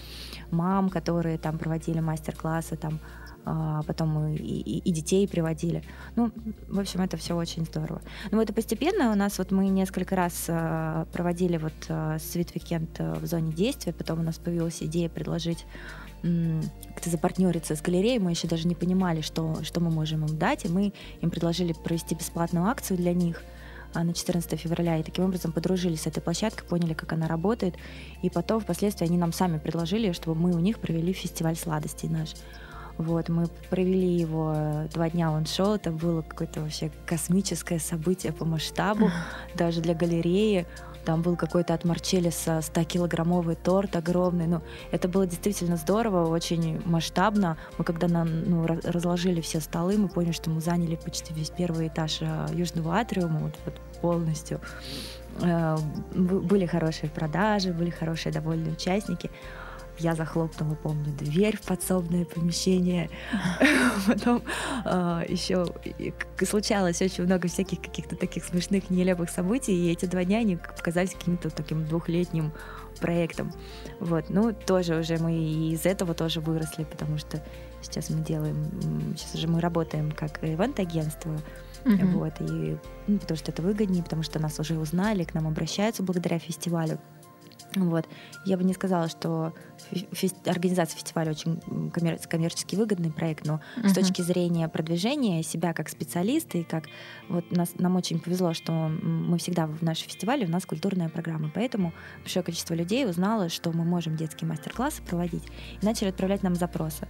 мам, 0.51 0.89
которые 0.89 1.37
там 1.37 1.57
проводили 1.57 1.99
мастер-классы 1.99 2.75
там 2.75 2.99
а 3.49 3.81
потом 3.83 4.27
и, 4.27 4.35
и, 4.35 4.79
и 4.79 4.91
детей 4.91 5.25
приводили. 5.25 5.81
Ну, 6.17 6.31
в 6.67 6.79
общем, 6.79 7.01
это 7.01 7.15
все 7.15 7.33
очень 7.33 7.63
здорово. 7.63 8.01
Но 8.29 8.41
это 8.41 8.51
постепенно 8.53 9.11
у 9.11 9.15
нас 9.15 9.37
вот 9.37 9.51
мы 9.51 9.69
несколько 9.69 10.17
раз 10.17 10.47
а, 10.49 11.05
проводили 11.13 11.55
вот 11.55 11.73
Sweet 11.87 12.53
Weekend 12.53 13.19
в 13.19 13.25
зоне 13.25 13.53
действия, 13.53 13.93
потом 13.93 14.19
у 14.19 14.23
нас 14.23 14.37
появилась 14.37 14.83
идея 14.83 15.07
предложить 15.07 15.65
как-то 16.21 17.09
запартнериться 17.09 17.75
с 17.75 17.81
галереей, 17.81 18.19
мы 18.19 18.31
еще 18.31 18.47
даже 18.47 18.67
не 18.67 18.75
понимали, 18.75 19.21
что, 19.21 19.63
что 19.63 19.79
мы 19.79 19.91
можем 19.91 20.25
им 20.25 20.37
дать, 20.37 20.65
и 20.65 20.67
мы 20.67 20.91
им 21.21 21.29
предложили 21.29 21.73
провести 21.73 22.15
бесплатную 22.15 22.65
акцию 22.65 22.97
для 22.97 23.13
них 23.13 23.43
а, 23.93 24.03
на 24.03 24.13
14 24.13 24.59
февраля, 24.59 24.97
и 24.97 25.03
таким 25.03 25.25
образом 25.25 25.51
подружились 25.51 26.01
с 26.01 26.07
этой 26.07 26.21
площадкой, 26.21 26.67
поняли, 26.67 26.93
как 26.95 27.13
она 27.13 27.27
работает, 27.27 27.75
и 28.23 28.29
потом 28.29 28.59
впоследствии 28.59 29.05
они 29.05 29.17
нам 29.17 29.31
сами 29.31 29.59
предложили, 29.59 30.11
чтобы 30.11 30.35
мы 30.35 30.53
у 30.53 30.59
них 30.59 30.79
провели 30.79 31.13
фестиваль 31.13 31.55
сладостей 31.55 32.09
наш. 32.09 32.33
Вот, 32.97 33.29
мы 33.29 33.47
провели 33.69 34.17
его 34.17 34.55
два 34.93 35.09
дня, 35.09 35.31
он 35.31 35.45
шел, 35.45 35.75
это 35.75 35.91
было 35.91 36.21
какое-то 36.23 36.61
вообще 36.61 36.91
космическое 37.05 37.79
событие 37.79 38.33
по 38.33 38.43
масштабу, 38.43 39.11
даже 39.55 39.81
для 39.81 39.93
галереи. 39.93 40.65
Там 41.05 41.21
был 41.21 41.37
какой-то 41.37 41.73
от 41.73 41.85
Марчелиса 41.85 42.57
100-килограммовый 42.57 43.55
торт 43.55 43.95
огромный. 43.95 44.45
Ну, 44.45 44.61
это 44.91 45.07
было 45.07 45.25
действительно 45.25 45.77
здорово, 45.77 46.27
очень 46.27 46.81
масштабно. 46.83 47.57
Мы 47.77 47.85
когда 47.85 48.09
нам, 48.09 48.43
ну, 48.43 48.65
разложили 48.65 49.39
все 49.39 49.61
столы, 49.61 49.97
мы 49.97 50.09
поняли, 50.09 50.33
что 50.33 50.49
мы 50.49 50.59
заняли 50.59 50.97
почти 50.97 51.33
весь 51.33 51.49
первый 51.49 51.87
этаж 51.87 52.17
э, 52.19 52.47
Южного 52.51 52.97
атриума 52.97 53.39
вот, 53.39 53.53
вот 53.63 53.75
полностью. 54.01 54.59
Э, 55.41 55.77
были 56.13 56.65
хорошие 56.65 57.09
продажи, 57.09 57.71
были 57.71 57.89
хорошие 57.89 58.33
довольные 58.33 58.73
участники. 58.73 59.31
Я 59.99 60.15
захлопнула, 60.15 60.75
помню, 60.75 61.11
дверь 61.17 61.57
в 61.57 61.61
подсобное 61.61 62.25
помещение. 62.25 63.09
Потом 64.07 64.43
э, 64.85 65.25
еще 65.27 65.65
случалось 66.45 67.01
очень 67.01 67.23
много 67.23 67.47
всяких 67.47 67.81
каких-то 67.81 68.15
таких 68.15 68.43
смешных, 68.45 68.89
нелепых 68.89 69.29
событий, 69.29 69.73
и 69.73 69.91
эти 69.91 70.05
два 70.05 70.23
дня 70.23 70.39
они 70.39 70.55
показались 70.55 71.11
каким-то 71.13 71.49
таким 71.49 71.85
двухлетним 71.85 72.51
проектом. 72.97 73.51
Вот, 73.99 74.25
ну, 74.29 74.53
тоже 74.53 74.99
уже 74.99 75.17
мы 75.17 75.33
из 75.71 75.85
этого 75.85 76.13
тоже 76.13 76.41
выросли, 76.41 76.83
потому 76.83 77.17
что 77.17 77.43
сейчас 77.81 78.09
мы 78.09 78.23
делаем, 78.23 79.15
сейчас 79.17 79.35
уже 79.35 79.47
мы 79.47 79.61
работаем 79.61 80.11
как 80.11 80.43
ивент-агентство, 80.43 81.37
uh-huh. 81.85 82.07
вот, 82.13 82.33
и 82.41 82.77
ну, 83.07 83.19
потому 83.19 83.37
что 83.37 83.51
это 83.51 83.61
выгоднее, 83.61 84.03
потому 84.03 84.23
что 84.23 84.39
нас 84.39 84.59
уже 84.59 84.77
узнали, 84.77 85.23
к 85.23 85.33
нам 85.33 85.47
обращаются 85.47 86.03
благодаря 86.03 86.39
фестивалю. 86.39 86.99
Вот. 87.85 88.07
Я 88.45 88.57
бы 88.57 88.63
не 88.63 88.73
сказала, 88.73 89.07
что 89.07 89.53
фест... 90.11 90.47
организация 90.47 90.97
фестиваля 90.97 91.31
очень 91.31 91.59
коммер... 91.91 92.17
коммерчески 92.19 92.75
выгодный 92.75 93.11
проект, 93.11 93.45
но 93.45 93.61
uh-huh. 93.77 93.89
с 93.89 93.93
точки 93.93 94.21
зрения 94.21 94.67
продвижения 94.67 95.43
себя 95.43 95.73
как 95.73 95.89
специалиста 95.89 96.57
и 96.57 96.63
как 96.63 96.85
вот 97.29 97.49
нас, 97.51 97.71
нам 97.77 97.95
очень 97.95 98.19
повезло, 98.19 98.53
что 98.53 98.71
мы 98.71 99.37
всегда 99.37 99.67
в 99.67 99.81
нашем 99.81 100.09
фестивале 100.09 100.45
у 100.45 100.49
нас 100.49 100.65
культурная 100.65 101.09
программа, 101.09 101.49
поэтому 101.53 101.93
большое 102.19 102.43
количество 102.43 102.73
людей 102.73 103.05
узнало, 103.05 103.49
что 103.49 103.71
мы 103.71 103.83
можем 103.83 104.15
детские 104.15 104.49
мастер-классы 104.49 105.01
проводить 105.03 105.43
и 105.81 105.85
начали 105.85 106.09
отправлять 106.09 106.43
нам 106.43 106.55
запросы. 106.55 107.07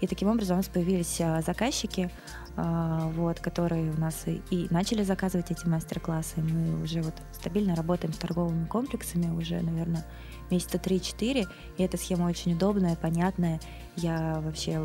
И 0.00 0.06
таким 0.06 0.28
образом 0.28 0.54
у 0.54 0.56
нас 0.58 0.68
появились 0.68 1.20
а, 1.20 1.42
заказчики, 1.42 2.10
а, 2.56 3.10
вот, 3.14 3.40
которые 3.40 3.90
у 3.90 4.00
нас 4.00 4.26
и, 4.26 4.42
и 4.50 4.66
начали 4.70 5.02
заказывать 5.02 5.50
эти 5.50 5.66
мастер-классы. 5.66 6.40
Мы 6.40 6.82
уже 6.82 7.02
вот 7.02 7.14
стабильно 7.32 7.74
работаем 7.74 8.12
с 8.12 8.18
торговыми 8.18 8.66
комплексами 8.66 9.30
уже, 9.30 9.60
наверное, 9.60 10.04
месяца 10.50 10.78
3-4, 10.78 11.46
и 11.76 11.82
эта 11.82 11.96
схема 11.96 12.26
очень 12.26 12.54
удобная, 12.54 12.96
понятная. 12.96 13.60
Я 13.96 14.40
вообще 14.42 14.78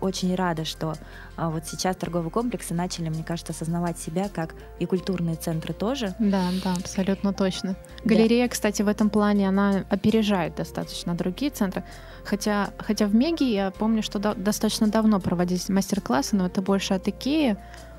очень 0.00 0.34
рада, 0.34 0.64
что 0.64 0.94
а, 1.36 1.50
вот 1.50 1.66
сейчас 1.66 1.96
торговые 1.96 2.30
комплексы 2.30 2.74
начали, 2.74 3.08
мне 3.08 3.24
кажется, 3.24 3.52
осознавать 3.52 3.98
себя 3.98 4.28
как 4.28 4.54
и 4.78 4.86
культурные 4.86 5.36
центры 5.36 5.74
тоже. 5.74 6.14
Да, 6.18 6.48
да, 6.64 6.74
абсолютно 6.74 7.32
точно. 7.32 7.76
Галерея, 8.04 8.46
да. 8.46 8.50
кстати, 8.50 8.82
в 8.82 8.88
этом 8.88 9.10
плане, 9.10 9.48
она 9.48 9.84
опережает 9.90 10.54
достаточно 10.54 11.14
другие 11.14 11.50
центры. 11.50 11.84
Хотя, 12.24 12.70
хотя 12.78 13.06
в 13.06 13.14
Меге 13.14 13.52
я 13.52 13.70
помню, 13.72 14.02
что 14.02 14.18
до, 14.18 14.34
достаточно 14.34 14.86
давно 14.86 15.20
проводились 15.20 15.68
мастер-классы, 15.68 16.36
но 16.36 16.46
это 16.46 16.62
больше 16.62 16.94
от 16.94 17.08
Икеи. 17.08 17.56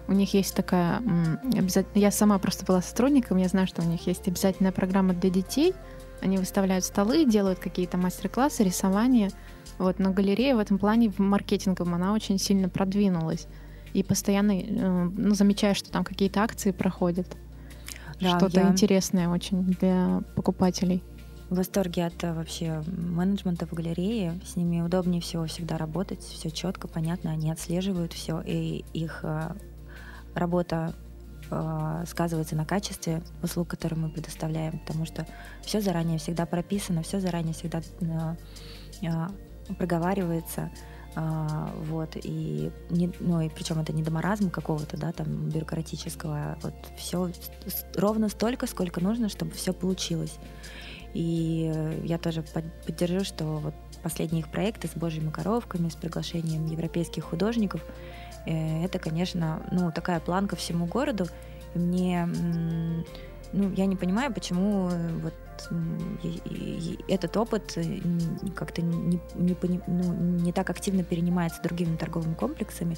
У 0.07 0.13
них 0.13 0.33
есть 0.33 0.55
такая... 0.55 1.01
Я 1.93 2.11
сама 2.11 2.39
просто 2.39 2.65
была 2.65 2.81
сотрудником, 2.81 3.37
я 3.37 3.47
знаю, 3.47 3.67
что 3.67 3.81
у 3.81 3.85
них 3.85 4.07
есть 4.07 4.27
обязательная 4.27 4.71
программа 4.71 5.13
для 5.13 5.29
детей— 5.29 5.75
они 6.21 6.37
выставляют 6.37 6.85
столы, 6.85 7.25
делают 7.25 7.59
какие-то 7.59 7.97
мастер-классы, 7.97 8.63
рисование. 8.63 9.29
Вот, 9.77 9.99
но 9.99 10.11
галерея 10.11 10.55
в 10.55 10.59
этом 10.59 10.77
плане 10.77 11.09
в 11.09 11.19
маркетинговом 11.19 11.95
она 11.95 12.13
очень 12.13 12.37
сильно 12.37 12.69
продвинулась. 12.69 13.47
И 13.93 14.03
постоянно 14.03 14.51
э, 14.51 15.09
ну, 15.17 15.33
замечаю, 15.33 15.75
что 15.75 15.91
там 15.91 16.03
какие-то 16.03 16.41
акции 16.41 16.71
проходят. 16.71 17.27
Да, 18.19 18.37
Что-то 18.37 18.61
я... 18.61 18.69
интересное 18.69 19.27
очень 19.27 19.63
для 19.63 20.21
покупателей. 20.35 21.03
В 21.49 21.55
восторге 21.55 22.05
от 22.05 22.23
э, 22.23 22.33
вообще 22.33 22.83
менеджмента 22.87 23.65
в 23.65 23.73
галерее. 23.73 24.39
С 24.45 24.55
ними 24.55 24.81
удобнее 24.81 25.21
всего 25.21 25.45
всегда 25.45 25.77
работать, 25.77 26.21
все 26.21 26.51
четко, 26.51 26.87
понятно, 26.87 27.31
они 27.31 27.51
отслеживают 27.51 28.13
все, 28.13 28.41
и 28.45 28.85
их 28.93 29.21
э, 29.23 29.53
работа 30.35 30.93
э, 31.51 32.03
сказывается 32.07 32.55
на 32.55 32.65
качестве 32.65 33.21
услуг, 33.43 33.67
которые 33.67 33.99
мы 33.99 34.09
предоставляем, 34.09 34.79
потому 34.79 35.05
что 35.05 35.27
все 35.61 35.81
заранее 35.81 36.17
всегда 36.17 36.45
прописано, 36.45 37.03
все 37.03 37.19
заранее 37.19 37.53
всегда 37.53 37.81
э, 38.01 38.35
э, 39.03 39.73
проговаривается. 39.75 40.71
Uh, 41.13 41.77
вот, 41.87 42.11
и, 42.15 42.71
не, 42.89 43.11
ну, 43.19 43.41
и 43.41 43.49
причем 43.49 43.79
это 43.79 43.91
не 43.91 44.01
до 44.01 44.11
маразма 44.11 44.49
какого-то, 44.49 44.95
да, 44.95 45.11
там, 45.11 45.49
бюрократического, 45.49 46.35
а 46.37 46.57
вот 46.61 46.73
все 46.95 47.29
ровно 47.97 48.29
столько, 48.29 48.65
сколько 48.65 49.01
нужно, 49.01 49.27
чтобы 49.27 49.51
все 49.51 49.73
получилось. 49.73 50.37
И 51.13 51.99
я 52.05 52.17
тоже 52.17 52.43
поддержу, 52.85 53.25
что 53.25 53.43
вот 53.57 53.73
последние 54.01 54.41
их 54.41 54.51
проекты 54.51 54.87
с 54.87 54.91
божьими 54.91 55.29
коровками, 55.29 55.89
с 55.89 55.95
приглашением 55.95 56.65
европейских 56.65 57.25
художников, 57.25 57.83
это, 58.45 58.99
конечно, 58.99 59.61
ну, 59.71 59.91
такая 59.91 60.19
планка 60.19 60.55
всему 60.55 60.85
городу. 60.85 61.27
И 61.73 61.79
мне, 61.79 62.27
ну, 63.53 63.71
я 63.71 63.85
не 63.85 63.95
понимаю, 63.95 64.33
почему 64.33 64.89
э, 64.89 65.17
вот 65.19 65.33
этот 67.07 67.37
опыт 67.37 67.73
э, 67.77 67.99
как-то 68.55 68.81
не, 68.81 69.19
не, 69.35 69.81
ну, 69.87 70.13
не 70.13 70.51
так 70.51 70.69
активно 70.69 71.03
перенимается 71.03 71.61
другими 71.61 71.95
торговыми 71.95 72.33
комплексами. 72.33 72.97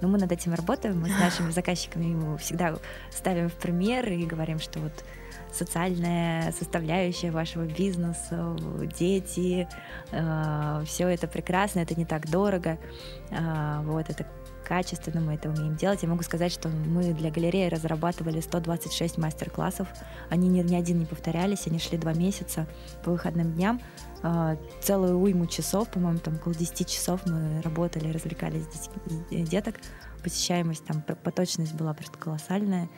Но 0.00 0.08
мы 0.08 0.18
над 0.18 0.32
этим 0.32 0.54
работаем, 0.54 1.00
мы 1.00 1.08
с 1.08 1.18
нашими 1.20 1.50
заказчиками 1.50 2.06
ему 2.06 2.36
всегда 2.36 2.76
ставим 3.10 3.48
в 3.48 3.54
пример 3.54 4.10
и 4.10 4.24
говорим, 4.24 4.58
что 4.58 4.80
вот 4.80 4.92
социальная 5.52 6.50
составляющая 6.52 7.30
вашего 7.30 7.64
бизнеса, 7.64 8.56
дети, 8.98 9.68
э, 10.10 10.82
все 10.86 11.08
это 11.08 11.28
прекрасно, 11.28 11.80
это 11.80 11.94
не 11.94 12.04
так 12.04 12.28
дорого, 12.30 12.78
э, 13.30 13.80
вот 13.84 14.08
это 14.08 14.26
качественно, 14.72 15.20
мы 15.20 15.34
это 15.34 15.50
умеем 15.50 15.76
делать. 15.76 16.02
Я 16.02 16.08
могу 16.08 16.22
сказать, 16.22 16.50
что 16.50 16.70
мы 16.70 17.12
для 17.12 17.30
галереи 17.30 17.68
разрабатывали 17.68 18.40
126 18.40 19.18
мастер-классов. 19.18 19.86
Они 20.30 20.48
ни, 20.48 20.62
ни 20.62 20.74
один 20.74 20.98
не 20.98 21.04
повторялись, 21.04 21.66
они 21.66 21.78
шли 21.78 21.98
два 21.98 22.14
месяца 22.14 22.66
по 23.04 23.10
выходным 23.10 23.52
дням. 23.52 23.82
А, 24.22 24.56
целую 24.80 25.18
уйму 25.18 25.44
часов, 25.44 25.90
по-моему, 25.90 26.20
там 26.20 26.36
около 26.36 26.54
10 26.54 26.88
часов 26.88 27.20
мы 27.26 27.60
работали, 27.60 28.10
развлекались 28.10 28.64
деток. 29.30 29.74
Посещаемость 30.22 30.86
там, 30.86 31.02
поточность 31.02 31.74
была 31.74 31.92
просто 31.92 32.16
колоссальная. 32.16 32.88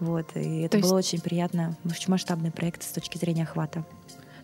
Вот, 0.00 0.34
и 0.34 0.62
это 0.62 0.78
То 0.78 0.82
было 0.88 0.98
есть... 0.98 1.14
очень 1.14 1.22
приятно, 1.22 1.76
очень 1.84 2.10
масштабный 2.10 2.50
проект 2.50 2.82
с 2.82 2.90
точки 2.90 3.18
зрения 3.18 3.44
охвата. 3.44 3.86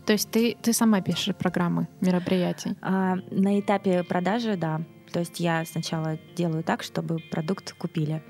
То 0.04 0.12
есть 0.12 0.30
ты, 0.30 0.56
ты 0.62 0.72
сама 0.72 1.00
пишешь 1.00 1.34
программы 1.34 1.88
мероприятий? 2.00 2.76
А, 2.80 3.16
на 3.32 3.58
этапе 3.58 4.04
продажи, 4.04 4.56
да. 4.56 4.82
То 5.12 5.20
есть 5.20 5.40
я 5.40 5.64
сначала 5.64 6.18
делаю 6.34 6.62
так, 6.62 6.82
чтобы 6.82 7.18
продукт 7.30 7.72
купили. 7.72 8.22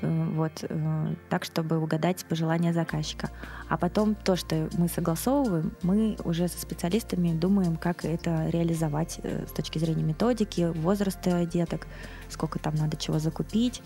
Э, 0.00 0.24
вот, 0.32 0.64
э, 0.68 1.14
так, 1.28 1.44
чтобы 1.44 1.78
угадать 1.78 2.24
пожелания 2.24 2.72
заказчика. 2.72 3.30
А 3.68 3.76
потом 3.76 4.14
то, 4.14 4.36
что 4.36 4.68
мы 4.76 4.88
согласовываем, 4.88 5.72
мы 5.82 6.16
уже 6.24 6.48
со 6.48 6.60
специалистами 6.60 7.32
думаем, 7.32 7.76
как 7.76 8.04
это 8.04 8.48
реализовать 8.48 9.20
э, 9.22 9.46
с 9.46 9.52
точки 9.52 9.78
зрения 9.78 10.02
методики, 10.04 10.70
возраста 10.74 11.44
деток, 11.44 11.86
сколько 12.28 12.58
там 12.58 12.74
надо 12.76 12.96
чего 12.96 13.18
закупить. 13.18 13.82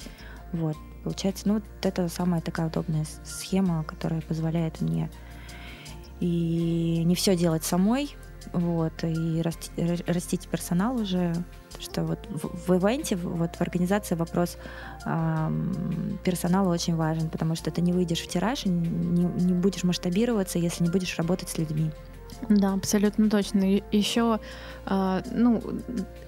Вот, 0.52 0.76
получается, 1.02 1.48
ну, 1.48 1.54
вот 1.54 1.64
это 1.82 2.08
самая 2.08 2.42
такая 2.42 2.66
удобная 2.66 3.06
схема, 3.24 3.82
которая 3.84 4.20
позволяет 4.20 4.80
мне 4.82 5.10
и 6.20 7.02
не 7.04 7.14
все 7.14 7.36
делать 7.36 7.64
самой, 7.64 8.14
вот, 8.52 8.92
и 9.04 9.42
расти, 9.42 9.70
растить 10.06 10.48
персонал 10.48 10.96
уже, 10.96 11.34
что 11.78 12.04
вот 12.04 12.18
в, 12.28 12.68
в 12.68 12.76
ивенте, 12.76 13.16
вот 13.16 13.56
в 13.56 13.60
организации 13.60 14.14
вопрос 14.14 14.56
э, 15.04 15.50
персонала 16.24 16.72
очень 16.72 16.96
важен, 16.96 17.28
потому 17.28 17.54
что 17.54 17.70
ты 17.70 17.80
не 17.80 17.92
выйдешь 17.92 18.20
в 18.20 18.28
тираж, 18.28 18.66
не, 18.66 19.24
не 19.24 19.52
будешь 19.52 19.84
масштабироваться, 19.84 20.58
если 20.58 20.84
не 20.84 20.90
будешь 20.90 21.16
работать 21.18 21.48
с 21.48 21.58
людьми. 21.58 21.90
Да, 22.48 22.74
абсолютно 22.74 23.30
точно. 23.30 23.80
Еще, 23.92 24.40
э, 24.86 25.22
ну, 25.32 25.62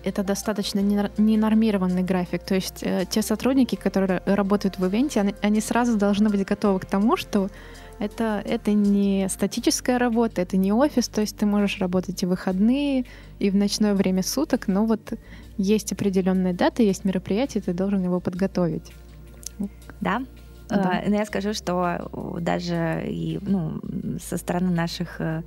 это 0.04 0.22
достаточно 0.22 0.80
ненормированный 0.80 2.02
график. 2.02 2.44
То 2.44 2.54
есть 2.54 2.82
э, 2.82 3.04
те 3.08 3.22
сотрудники, 3.22 3.74
которые 3.76 4.22
работают 4.26 4.78
в 4.78 4.86
ивенте, 4.86 5.20
они, 5.20 5.34
они 5.42 5.60
сразу 5.60 5.96
должны 5.96 6.28
быть 6.28 6.44
готовы 6.44 6.80
к 6.80 6.86
тому, 6.86 7.16
что 7.16 7.50
это, 7.98 8.42
это 8.44 8.72
не 8.72 9.28
статическая 9.28 9.98
работа, 9.98 10.42
это 10.42 10.56
не 10.56 10.72
офис, 10.72 11.08
то 11.08 11.20
есть 11.20 11.36
ты 11.36 11.46
можешь 11.46 11.78
работать 11.78 12.22
и 12.22 12.26
в 12.26 12.30
выходные, 12.30 13.04
и 13.38 13.50
в 13.50 13.56
ночное 13.56 13.94
время 13.94 14.22
суток, 14.22 14.66
но 14.66 14.84
вот 14.84 15.12
есть 15.56 15.92
определенная 15.92 16.52
дата, 16.52 16.82
есть 16.82 17.04
мероприятие, 17.04 17.62
ты 17.62 17.72
должен 17.72 18.02
его 18.02 18.20
подготовить. 18.20 18.92
Да, 20.00 20.22
да. 20.68 21.02
Uh, 21.04 21.16
я 21.16 21.24
скажу, 21.26 21.52
что 21.52 22.10
даже 22.40 23.04
и 23.06 23.38
ну, 23.42 23.80
со 24.20 24.38
стороны 24.38 24.70
наших 24.70 25.20
э, 25.20 25.42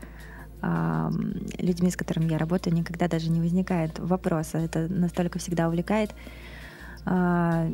людьми, 0.62 1.92
с 1.92 1.96
которыми 1.96 2.32
я 2.32 2.38
работаю, 2.38 2.76
никогда 2.76 3.08
даже 3.08 3.30
не 3.30 3.40
возникает 3.40 4.00
вопроса. 4.00 4.58
Это 4.58 4.88
настолько 4.88 5.40
всегда 5.40 5.68
увлекает. 5.68 6.16
А, 7.06 7.70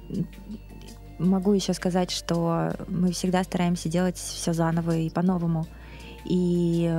могу 1.17 1.53
еще 1.53 1.73
сказать, 1.73 2.11
что 2.11 2.73
мы 2.87 3.11
всегда 3.11 3.43
стараемся 3.43 3.89
делать 3.89 4.17
все 4.17 4.53
заново 4.53 4.97
и 4.97 5.09
по-новому. 5.09 5.65
И 6.25 6.89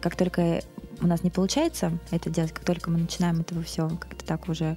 как 0.00 0.16
только 0.16 0.60
у 1.00 1.06
нас 1.06 1.22
не 1.22 1.30
получается 1.30 1.98
это 2.10 2.30
делать, 2.30 2.52
как 2.52 2.64
только 2.64 2.90
мы 2.90 2.98
начинаем 2.98 3.40
этого 3.40 3.62
все 3.62 3.88
как-то 3.88 4.24
так 4.24 4.48
уже 4.48 4.76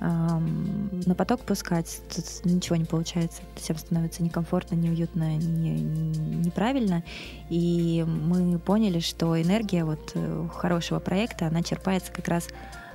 на 0.00 1.14
поток 1.14 1.40
пускать, 1.42 2.00
тут 2.14 2.24
ничего 2.44 2.76
не 2.76 2.86
получается. 2.86 3.42
Всем 3.54 3.76
становится 3.76 4.22
некомфортно, 4.22 4.74
неуютно, 4.74 5.36
не, 5.36 5.78
неправильно. 5.78 7.04
И 7.50 8.04
мы 8.06 8.58
поняли, 8.58 9.00
что 9.00 9.40
энергия 9.40 9.84
вот 9.84 10.12
э, 10.14 10.48
хорошего 10.54 11.00
проекта, 11.00 11.48
она 11.48 11.62
черпается 11.62 12.10
как 12.12 12.28
раз 12.28 12.48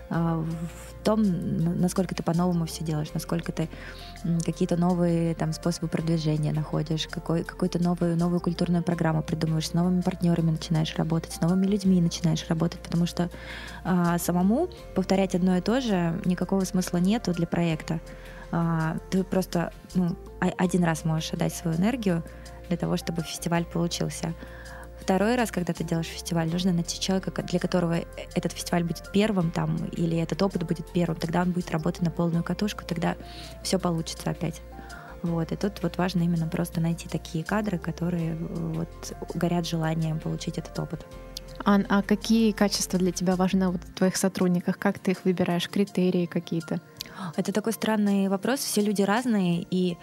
э, 0.09 0.13
в 0.15 1.03
том, 1.03 1.21
насколько 1.79 2.15
ты 2.15 2.24
по-новому 2.24 2.65
все 2.65 2.83
делаешь, 2.83 3.13
насколько 3.13 3.51
ты 3.51 3.69
какие-то 4.44 4.77
новые 4.77 5.36
там 5.36 5.53
способы 5.53 5.88
продвижения 5.88 6.51
находишь, 6.51 7.08
какой, 7.08 7.44
какую-то 7.44 7.82
новую, 7.82 8.17
новую 8.17 8.39
культурную 8.39 8.84
программу 8.84 9.22
придумываешь, 9.22 9.70
с 9.70 9.74
новыми 9.74 10.01
партнерами 10.01 10.51
начинаешь 10.51 10.96
работать, 10.96 11.34
с 11.34 11.41
новыми 11.41 11.65
людьми 11.65 12.01
начинаешь 12.01 12.46
работать, 12.50 12.79
потому 12.79 13.05
что 13.05 13.29
а, 13.84 14.17
самому 14.17 14.70
повторять 14.96 15.36
одно 15.36 15.58
и 15.58 15.62
то 15.62 15.82
же 15.82 16.20
никакого 16.25 16.63
смысла 16.63 16.98
нету 16.98 17.34
для 17.34 17.48
проекта. 17.48 18.00
А, 18.51 18.98
ты 19.10 19.24
просто 19.24 19.72
ну, 19.94 20.15
один 20.39 20.84
раз 20.84 21.05
можешь 21.05 21.34
отдать 21.34 21.53
свою 21.53 21.77
энергию 21.77 22.24
для 22.67 22.77
того, 22.77 22.98
чтобы 22.98 23.22
фестиваль 23.22 23.65
получился. 23.65 24.34
Второй 25.05 25.35
раз, 25.35 25.51
когда 25.51 25.71
ты 25.71 25.83
делаешь 25.83 26.07
фестиваль, 26.07 26.50
нужно 26.50 26.74
найти 26.74 27.00
человека, 27.00 27.43
для 27.43 27.59
которого 27.59 27.93
этот 28.33 28.53
фестиваль 28.53 28.83
будет 28.83 29.12
первым 29.12 29.51
там, 29.51 29.75
или 29.91 30.17
этот 30.17 30.41
опыт 30.41 30.63
будет 30.63 30.91
первым. 30.91 31.15
Тогда 31.15 31.43
он 31.43 31.51
будет 31.51 31.69
работать 31.69 32.01
на 32.01 32.09
полную 32.09 32.43
катушку, 32.43 32.83
тогда 32.85 33.15
все 33.62 33.77
получится 33.77 34.31
опять. 34.31 34.63
Вот, 35.21 35.51
и 35.51 35.55
тут 35.57 35.83
вот 35.83 36.00
важно 36.00 36.24
именно 36.24 36.47
просто 36.47 36.81
найти 36.81 37.07
такие 37.07 37.43
кадры, 37.43 37.77
которые 37.77 38.31
э, 38.31 38.38
вот 38.39 39.13
горят 39.35 39.67
желанием 39.67 40.19
получить 40.19 40.57
этот 40.57 40.79
опыт. 40.79 41.05
Ан, 41.63 41.85
а 41.88 42.01
какие 42.01 42.51
качества 42.51 42.97
для 42.97 43.12
тебя 43.12 43.35
важны 43.35 43.69
вот 43.69 43.83
в 43.83 43.93
твоих 43.93 44.17
сотрудниках? 44.17 44.79
Как 44.79 44.97
ты 44.97 45.12
их 45.12 45.24
выбираешь? 45.24 45.69
Критерии 45.69 46.25
какие-то? 46.25 46.81
Это 47.35 47.51
такой 47.51 47.74
странный 47.74 48.27
вопрос. 48.27 48.59
Все 48.62 48.81
люди 48.81 49.03
разные, 49.03 49.67
и 49.69 50.00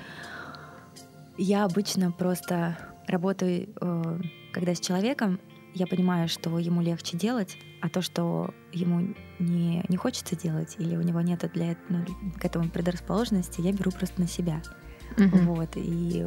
я 1.38 1.64
обычно 1.64 2.12
просто 2.12 2.78
работаю 3.08 3.68
э, 3.80 4.20
когда 4.52 4.74
с 4.74 4.80
человеком 4.80 5.40
я 5.74 5.86
понимаю, 5.86 6.28
что 6.28 6.58
ему 6.58 6.82
легче 6.82 7.16
делать, 7.16 7.56
а 7.80 7.88
то, 7.88 8.02
что 8.02 8.54
ему 8.72 9.14
не, 9.38 9.84
не 9.88 9.96
хочется 9.96 10.36
делать, 10.36 10.76
или 10.78 10.96
у 10.96 11.02
него 11.02 11.20
нет 11.20 11.50
для 11.54 11.76
ну, 11.88 12.04
к 12.38 12.44
этому 12.44 12.68
предрасположенности, 12.68 13.60
я 13.60 13.72
беру 13.72 13.90
просто 13.90 14.20
на 14.20 14.28
себя. 14.28 14.62
Угу. 15.16 15.38
Вот, 15.54 15.70
и 15.76 16.26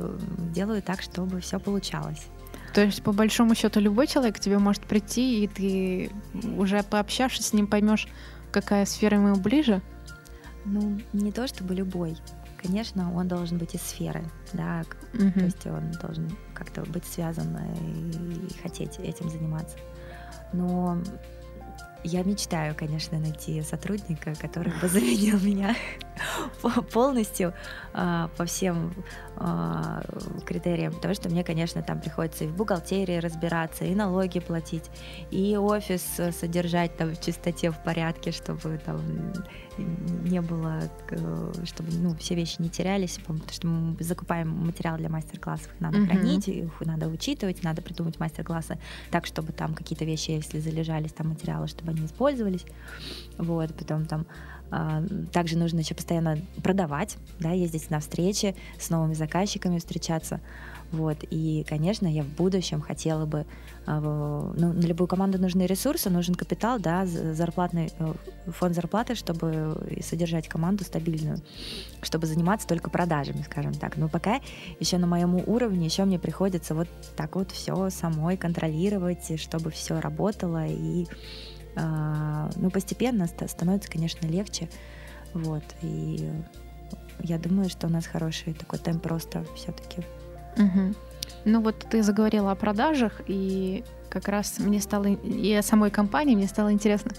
делаю 0.54 0.82
так, 0.82 1.02
чтобы 1.02 1.40
все 1.42 1.60
получалось. 1.60 2.28
То 2.74 2.84
есть, 2.84 3.04
по 3.04 3.14
большому 3.14 3.56
счету, 3.56 3.80
любой 3.80 4.08
человек 4.08 4.36
к 4.36 4.40
тебе 4.40 4.60
может 4.60 4.84
прийти, 4.84 5.44
и 5.44 5.48
ты 5.48 6.12
уже 6.58 6.84
пообщавшись 6.84 7.48
с 7.48 7.54
ним 7.54 7.68
поймешь, 7.68 8.08
какая 8.52 8.86
сфера 8.86 9.18
ему 9.18 9.36
ближе? 9.36 9.82
Ну, 10.66 11.00
не 11.14 11.32
то 11.32 11.48
чтобы 11.48 11.76
любой 11.76 12.18
конечно, 12.66 13.14
он 13.14 13.28
должен 13.28 13.58
быть 13.58 13.76
из 13.76 13.82
сферы, 13.82 14.24
да, 14.54 14.84
угу. 15.14 15.32
то 15.32 15.46
есть 15.46 15.66
он 15.66 15.92
должен 16.02 16.30
как-то 16.56 16.82
быть 16.82 17.06
связан 17.06 17.56
и 17.58 18.62
хотеть 18.62 18.98
этим 19.00 19.30
заниматься. 19.30 19.78
Но 20.54 20.98
я 22.04 22.24
мечтаю, 22.24 22.76
конечно, 22.76 23.20
найти 23.20 23.62
сотрудника, 23.62 24.34
который 24.36 24.74
бы 24.80 24.88
заменил 24.88 25.40
меня 25.40 25.76
полностью 26.92 27.54
а, 27.94 28.30
по 28.38 28.46
всем 28.46 28.94
а, 29.38 30.04
критериям, 30.46 30.94
потому 30.94 31.14
что 31.14 31.30
мне, 31.30 31.44
конечно, 31.44 31.82
там 31.82 32.02
приходится 32.02 32.44
и 32.44 32.48
в 32.48 32.56
бухгалтерии 32.56 33.18
разбираться, 33.18 33.86
и 33.86 33.96
налоги 33.96 34.40
платить, 34.40 34.90
и 35.32 35.58
офис 35.58 36.04
содержать 36.40 36.96
там 36.98 37.16
в 37.16 37.22
чистоте, 37.22 37.72
в 37.72 37.78
порядке, 37.84 38.32
чтобы 38.32 38.80
там 38.86 39.02
не 39.78 40.42
было, 40.42 40.84
чтобы 41.66 41.92
ну, 41.92 42.16
все 42.16 42.36
вещи 42.36 42.56
не 42.60 42.70
терялись, 42.70 43.20
потому 43.26 43.40
что 43.50 43.68
мы 43.68 44.04
закупаем 44.04 44.50
материал 44.50 44.98
для 44.98 45.10
мастер-классов, 45.10 45.68
их 45.74 45.82
надо 45.82 45.98
mm-hmm. 45.98 46.06
хранить, 46.06 46.48
их 46.48 46.82
надо 46.82 47.08
учитывать, 47.08 47.64
надо 47.64 47.82
придумать 47.82 48.20
мастер-классы 48.20 48.78
так, 49.12 49.26
чтобы 49.26 49.52
там 49.52 49.74
какие-то 49.74 50.06
вещи, 50.06 50.32
если 50.32 50.60
залежались 50.60 51.14
там 51.14 51.30
материалы, 51.30 51.68
чтобы 51.68 51.92
они 51.92 52.06
использовались. 52.06 52.66
Вот, 53.38 53.74
потом 53.76 54.06
там 54.06 54.26
также 55.32 55.58
нужно 55.58 55.80
еще 55.80 55.96
постоянно 55.96 56.40
продавать, 56.64 57.18
да, 57.40 57.52
ездить 57.52 57.90
на 57.90 58.00
встречи, 58.00 58.56
с 58.80 58.90
новыми 58.90 59.14
заказчиками 59.14 59.80
встречаться. 59.80 60.42
Вот. 60.92 61.18
И, 61.30 61.66
конечно, 61.68 62.08
я 62.08 62.24
в 62.24 62.30
будущем 62.30 62.82
хотела 62.82 63.26
бы... 63.26 63.46
А, 63.88 64.00
ну, 64.00 64.74
на 64.74 64.86
любую 64.86 65.08
команду 65.08 65.40
нужны 65.40 65.64
ресурсы, 65.64 66.10
нужен 66.10 66.36
капитал, 66.36 66.80
да, 66.80 67.06
зарплатный 67.06 67.92
э, 68.00 68.14
фонд 68.48 68.76
зарплаты, 68.76 69.16
чтобы 69.16 69.78
содержать 70.02 70.48
команду 70.48 70.84
стабильную, 70.84 71.38
чтобы 72.02 72.28
заниматься 72.28 72.68
только 72.68 72.90
продажами, 72.90 73.44
скажем 73.44 73.74
так. 73.74 73.98
Но 73.98 74.10
пока 74.10 74.40
еще 74.80 74.98
на 74.98 75.08
моем 75.08 75.36
уровне 75.36 75.86
еще 75.86 76.06
мне 76.06 76.18
приходится 76.18 76.74
вот 76.74 76.88
так 77.16 77.36
вот 77.36 77.52
все 77.52 77.90
самой 77.90 78.38
контролировать, 78.38 79.40
чтобы 79.40 79.72
все 79.72 80.00
работало 80.00 80.66
и 80.66 81.06
ну, 81.76 82.70
постепенно 82.72 83.28
становится, 83.28 83.90
конечно, 83.90 84.26
легче. 84.28 84.70
Вот. 85.34 85.64
И 85.82 86.30
я 87.20 87.38
думаю, 87.38 87.70
что 87.70 87.88
у 87.88 87.90
нас 87.90 88.06
хороший 88.06 88.54
такой 88.54 88.80
темп 88.80 89.06
роста 89.06 89.46
все-таки. 89.56 90.02
Угу. 90.58 90.96
Ну 91.46 91.62
вот 91.62 91.86
ты 91.90 92.04
заговорила 92.04 92.52
о 92.52 92.56
продажах, 92.56 93.22
и 93.28 93.84
как 94.10 94.28
раз 94.28 94.60
мне 94.60 94.80
стало, 94.80 95.06
и 95.06 95.54
о 95.54 95.62
самой 95.62 95.92
компании 95.92 96.36
мне 96.36 96.48
стало 96.48 96.72
интересно, 96.72 97.12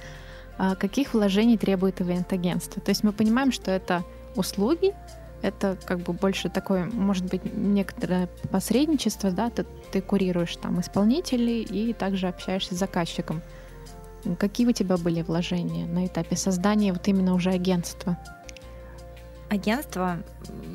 а 0.58 0.74
каких 0.74 1.14
вложений 1.14 1.58
требует 1.58 2.00
ивент-агентство. 2.00 2.80
То 2.80 2.90
есть 2.90 3.04
мы 3.04 3.12
понимаем, 3.12 3.52
что 3.52 3.70
это 3.70 4.04
услуги, 4.34 4.94
это 5.42 5.76
как 5.84 6.00
бы 6.00 6.12
больше 6.12 6.48
такое, 6.48 6.86
может 6.86 7.26
быть, 7.26 7.42
некоторое 7.54 8.28
посредничество, 8.50 9.30
да, 9.30 9.50
ты, 9.50 9.66
ты 9.92 10.00
курируешь 10.00 10.56
там 10.56 10.80
исполнителей 10.80 11.62
и 11.62 11.92
также 11.92 12.28
общаешься 12.28 12.74
с 12.74 12.78
заказчиком. 12.78 13.42
Какие 14.34 14.66
у 14.66 14.72
тебя 14.72 14.96
были 14.96 15.22
вложения 15.22 15.86
на 15.86 16.06
этапе 16.06 16.36
создания 16.36 16.92
вот 16.92 17.06
именно 17.08 17.34
уже 17.34 17.50
агентства? 17.50 18.18
Агентство 19.48 20.18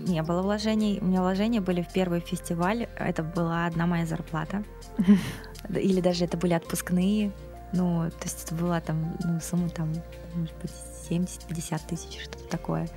не 0.07 0.21
было 0.23 0.41
вложений. 0.41 0.99
У 1.01 1.05
меня 1.05 1.21
вложения 1.21 1.59
были 1.59 1.81
в 1.81 1.91
первый 1.91 2.21
фестиваль. 2.21 2.87
Это 2.97 3.21
была 3.21 3.65
одна 3.65 3.85
моя 3.85 4.05
зарплата. 4.05 4.63
Или 5.69 5.99
даже 5.99 6.25
это 6.25 6.37
были 6.37 6.53
отпускные. 6.53 7.31
Ну, 7.73 8.09
то 8.09 8.23
есть 8.23 8.45
это 8.45 8.55
была 8.55 8.79
там, 8.79 9.17
ну, 9.23 9.39
сумма 9.41 9.69
там, 9.69 9.93
может 10.35 10.55
быть, 10.61 10.71
70-50 11.09 11.81
тысяч, 11.87 12.21
что-то 12.21 12.47
такое. 12.49 12.87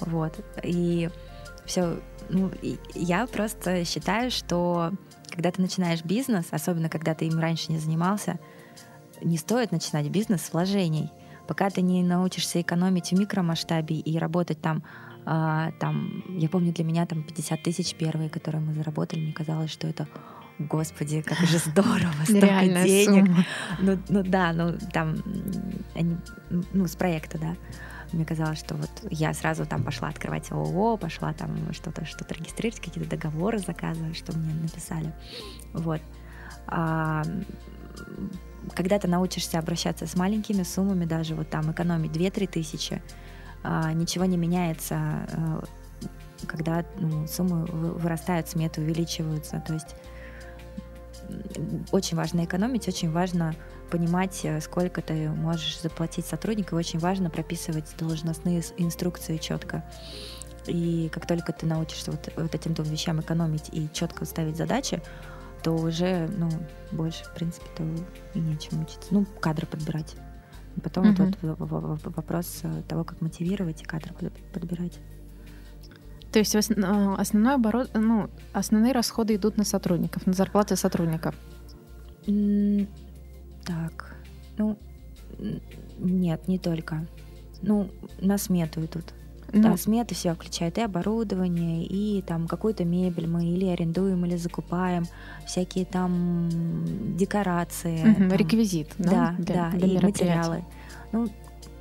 Вот. 0.00 0.38
И 0.62 1.10
все, 1.64 1.98
ну, 2.28 2.50
я 2.94 3.26
просто 3.26 3.84
считаю, 3.84 4.30
что 4.30 4.92
когда 5.30 5.50
ты 5.50 5.62
начинаешь 5.62 6.04
бизнес, 6.04 6.46
особенно 6.50 6.88
когда 6.88 7.14
ты 7.14 7.26
им 7.26 7.38
раньше 7.38 7.72
не 7.72 7.78
занимался, 7.78 8.38
не 9.22 9.36
стоит 9.38 9.72
начинать 9.72 10.08
бизнес 10.08 10.42
с 10.42 10.52
вложений. 10.52 11.10
Пока 11.46 11.70
ты 11.70 11.82
не 11.82 12.02
научишься 12.02 12.60
экономить 12.60 13.10
в 13.10 13.18
микромасштабе 13.18 13.96
и 13.96 14.18
работать 14.18 14.60
там, 14.60 14.84
а, 15.26 15.72
там, 15.80 16.22
я 16.38 16.48
помню, 16.48 16.72
для 16.72 16.84
меня 16.84 17.06
там 17.06 17.22
50 17.22 17.62
тысяч 17.62 17.94
первые, 17.94 18.30
которые 18.30 18.62
мы 18.62 18.72
заработали, 18.72 19.20
мне 19.20 19.32
казалось, 19.32 19.70
что 19.70 19.86
это 19.86 20.06
Господи, 20.60 21.22
как 21.22 21.38
же 21.38 21.56
здорово, 21.58 22.12
столько 22.24 22.84
денег. 22.84 23.26
Сумма. 23.26 23.46
Ну, 23.78 23.98
ну 24.10 24.22
да, 24.22 24.52
ну 24.52 24.76
там, 24.92 25.16
они, 25.94 26.18
ну 26.74 26.86
с 26.86 26.96
проекта, 26.96 27.38
да. 27.38 27.56
Мне 28.12 28.26
казалось, 28.26 28.58
что 28.58 28.74
вот 28.74 28.90
я 29.10 29.32
сразу 29.32 29.64
там 29.64 29.84
пошла 29.84 30.08
открывать 30.08 30.50
ООО, 30.50 30.98
пошла 30.98 31.32
там 31.32 31.72
что-то 31.72 32.04
что-то 32.04 32.34
регистрировать, 32.34 32.80
какие-то 32.80 33.08
договоры 33.08 33.58
заказывать, 33.58 34.16
что 34.16 34.36
мне 34.36 34.52
написали. 34.52 35.14
Вот. 35.72 36.02
А, 36.66 37.22
когда 38.74 38.98
ты 38.98 39.08
научишься 39.08 39.58
обращаться 39.58 40.06
с 40.06 40.16
маленькими 40.16 40.62
суммами, 40.62 41.04
даже 41.04 41.34
вот 41.34 41.48
там 41.48 41.70
экономить 41.72 42.12
2-3 42.12 42.46
тысячи, 42.46 43.02
а, 43.62 43.92
ничего 43.92 44.24
не 44.24 44.36
меняется, 44.36 44.94
а, 44.96 45.64
когда 46.46 46.84
ну, 46.98 47.26
суммы 47.26 47.64
вырастают, 47.66 48.48
сметы 48.48 48.80
увеличиваются. 48.80 49.62
То 49.66 49.74
есть 49.74 49.94
очень 51.92 52.16
важно 52.16 52.44
экономить, 52.44 52.88
очень 52.88 53.10
важно 53.10 53.54
понимать, 53.90 54.40
э, 54.44 54.60
сколько 54.60 55.02
ты 55.02 55.28
можешь 55.28 55.80
заплатить 55.80 56.26
сотруднику, 56.26 56.76
очень 56.76 56.98
важно 56.98 57.30
прописывать 57.30 57.84
должностные 57.98 58.62
инструкции 58.78 59.36
четко. 59.36 59.84
И 60.66 61.10
как 61.12 61.26
только 61.26 61.52
ты 61.52 61.66
научишься 61.66 62.10
вот, 62.10 62.30
вот 62.36 62.54
этим 62.54 62.74
двум 62.74 62.88
вещам 62.88 63.20
экономить 63.20 63.68
и 63.72 63.88
четко 63.92 64.24
ставить 64.24 64.56
задачи, 64.56 65.02
то 65.62 65.72
уже, 65.72 66.28
ну, 66.38 66.48
больше, 66.92 67.24
в 67.24 67.34
принципе, 67.34 67.66
то 67.76 67.84
и 68.34 68.38
нечем 68.40 68.82
учиться. 68.82 69.08
Ну, 69.10 69.26
кадры 69.40 69.66
подбирать. 69.66 70.16
Потом 70.82 71.08
Мгм. 71.08 71.34
вот 71.42 71.58
вот 71.58 72.00
вопрос 72.16 72.60
э, 72.62 72.82
того, 72.88 73.04
как 73.04 73.20
мотивировать 73.20 73.82
и 73.82 73.84
кадры 73.84 74.14
под- 74.14 74.32
подбирать. 74.52 74.98
То 76.32 76.38
есть 76.38 76.54
э, 76.54 76.58
основной 77.18 77.54
оборот, 77.56 77.90
ну, 77.94 78.30
основные 78.52 78.92
расходы 78.92 79.34
идут 79.34 79.56
на 79.56 79.64
сотрудников, 79.64 80.26
на 80.26 80.32
зарплаты 80.32 80.76
сотрудников. 80.76 81.34
Так, 83.66 84.16
ну, 84.58 84.78
нет, 85.98 86.48
не 86.48 86.58
только. 86.58 87.06
Ну, 87.62 87.90
на 88.20 88.38
смету 88.38 88.84
идут. 88.84 89.12
Да, 89.52 89.76
смета 89.76 90.14
все 90.14 90.34
включает 90.34 90.78
и 90.78 90.82
оборудование, 90.82 91.84
и 91.84 92.22
там 92.22 92.46
какую-то 92.46 92.84
мебель 92.84 93.26
мы 93.26 93.44
или 93.46 93.66
арендуем, 93.66 94.24
или 94.26 94.36
закупаем, 94.36 95.06
всякие 95.46 95.84
там 95.84 96.48
декорации. 97.16 98.04
мгм, 98.04 98.28
там. 98.30 98.38
реквизит, 98.38 98.88
да, 98.98 99.10
Да, 99.10 99.34
для- 99.38 99.54
да, 99.54 99.70
для 99.76 99.98
и 99.98 100.02
материалы. 100.02 100.64
Ну, 101.12 101.28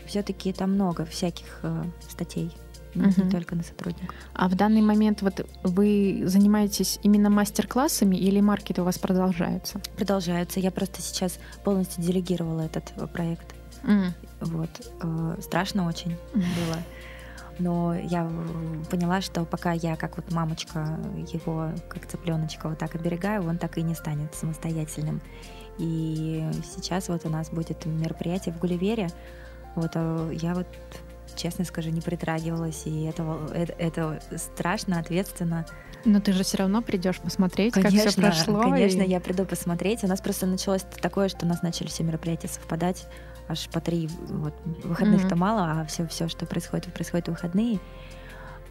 все-таки 0.05 0.51
там 0.53 0.73
много 0.73 1.05
всяких 1.05 1.59
э, 1.63 1.83
статей, 2.09 2.51
не- 2.95 3.03
Мгм. 3.03 3.25
не 3.25 3.29
только 3.31 3.55
на 3.55 3.63
сотрудников. 3.63 4.15
А 4.33 4.49
в 4.49 4.55
данный 4.55 4.81
момент 4.81 5.21
вот 5.21 5.45
вы 5.63 6.23
занимаетесь 6.25 6.99
именно 7.03 7.29
мастер-классами 7.29 8.15
или 8.15 8.41
маркет 8.41 8.79
у 8.79 8.83
вас 8.83 8.97
продолжается? 8.97 9.79
Продолжаются. 9.95 10.59
Я 10.59 10.71
просто 10.71 11.01
сейчас 11.01 11.39
полностью 11.63 12.03
делегировала 12.03 12.61
этот 12.61 12.91
э, 12.97 13.05
проект. 13.07 13.53
М, 13.83 14.13
Вот. 14.41 14.69
Э, 15.01 15.35
Страшно 15.41 15.87
очень 15.87 16.15
было. 16.33 16.77
Но 17.59 17.93
я 17.93 18.29
поняла, 18.89 19.21
что 19.21 19.45
пока 19.45 19.73
я, 19.73 19.95
как 19.95 20.17
вот 20.17 20.31
мамочка, 20.31 20.97
его, 21.31 21.69
как 21.89 22.07
цыпленочка, 22.07 22.69
вот 22.69 22.77
так 22.77 22.95
оберегаю, 22.95 23.47
он 23.47 23.57
так 23.57 23.77
и 23.77 23.81
не 23.81 23.95
станет 23.95 24.33
самостоятельным. 24.33 25.21
И 25.77 26.45
сейчас 26.75 27.09
вот 27.09 27.25
у 27.25 27.29
нас 27.29 27.49
будет 27.49 27.85
мероприятие 27.85 28.53
в 28.53 28.59
Гулливере. 28.59 29.09
Вот 29.75 29.91
а 29.95 30.29
я 30.31 30.53
вот, 30.53 30.67
честно 31.35 31.63
скажу, 31.65 31.89
не 31.89 32.01
притрагивалась, 32.01 32.83
и 32.85 33.03
это, 33.03 33.37
это, 33.53 33.71
это 33.77 34.37
страшно, 34.37 34.99
ответственно. 34.99 35.65
Но 36.05 36.21
ты 36.21 36.31
же 36.31 36.43
все 36.43 36.57
равно 36.57 36.81
придешь 36.81 37.19
посмотреть, 37.19 37.73
как 37.73 37.87
все 37.87 38.11
прошло. 38.11 38.61
Конечно, 38.61 39.01
и- 39.01 39.09
я 39.09 39.19
приду 39.19 39.45
посмотреть. 39.45 40.03
У 40.03 40.07
нас 40.07 40.21
просто 40.21 40.45
началось 40.45 40.83
такое, 41.01 41.27
что 41.29 41.45
у 41.45 41.49
нас 41.49 41.61
начали 41.61 41.87
все 41.87 42.03
мероприятия 42.03 42.47
совпадать 42.47 43.05
аж 43.49 43.67
по 43.69 43.81
три. 43.81 44.07
Вот, 44.27 44.53
выходных-то 44.83 45.35
Мгм. 45.35 45.39
мало, 45.39 45.81
а 45.81 45.85
все, 45.85 46.07
все, 46.07 46.27
что 46.29 46.45
происходит, 46.45 46.93
происходит 46.93 47.27
в 47.27 47.31
выходные. 47.31 47.79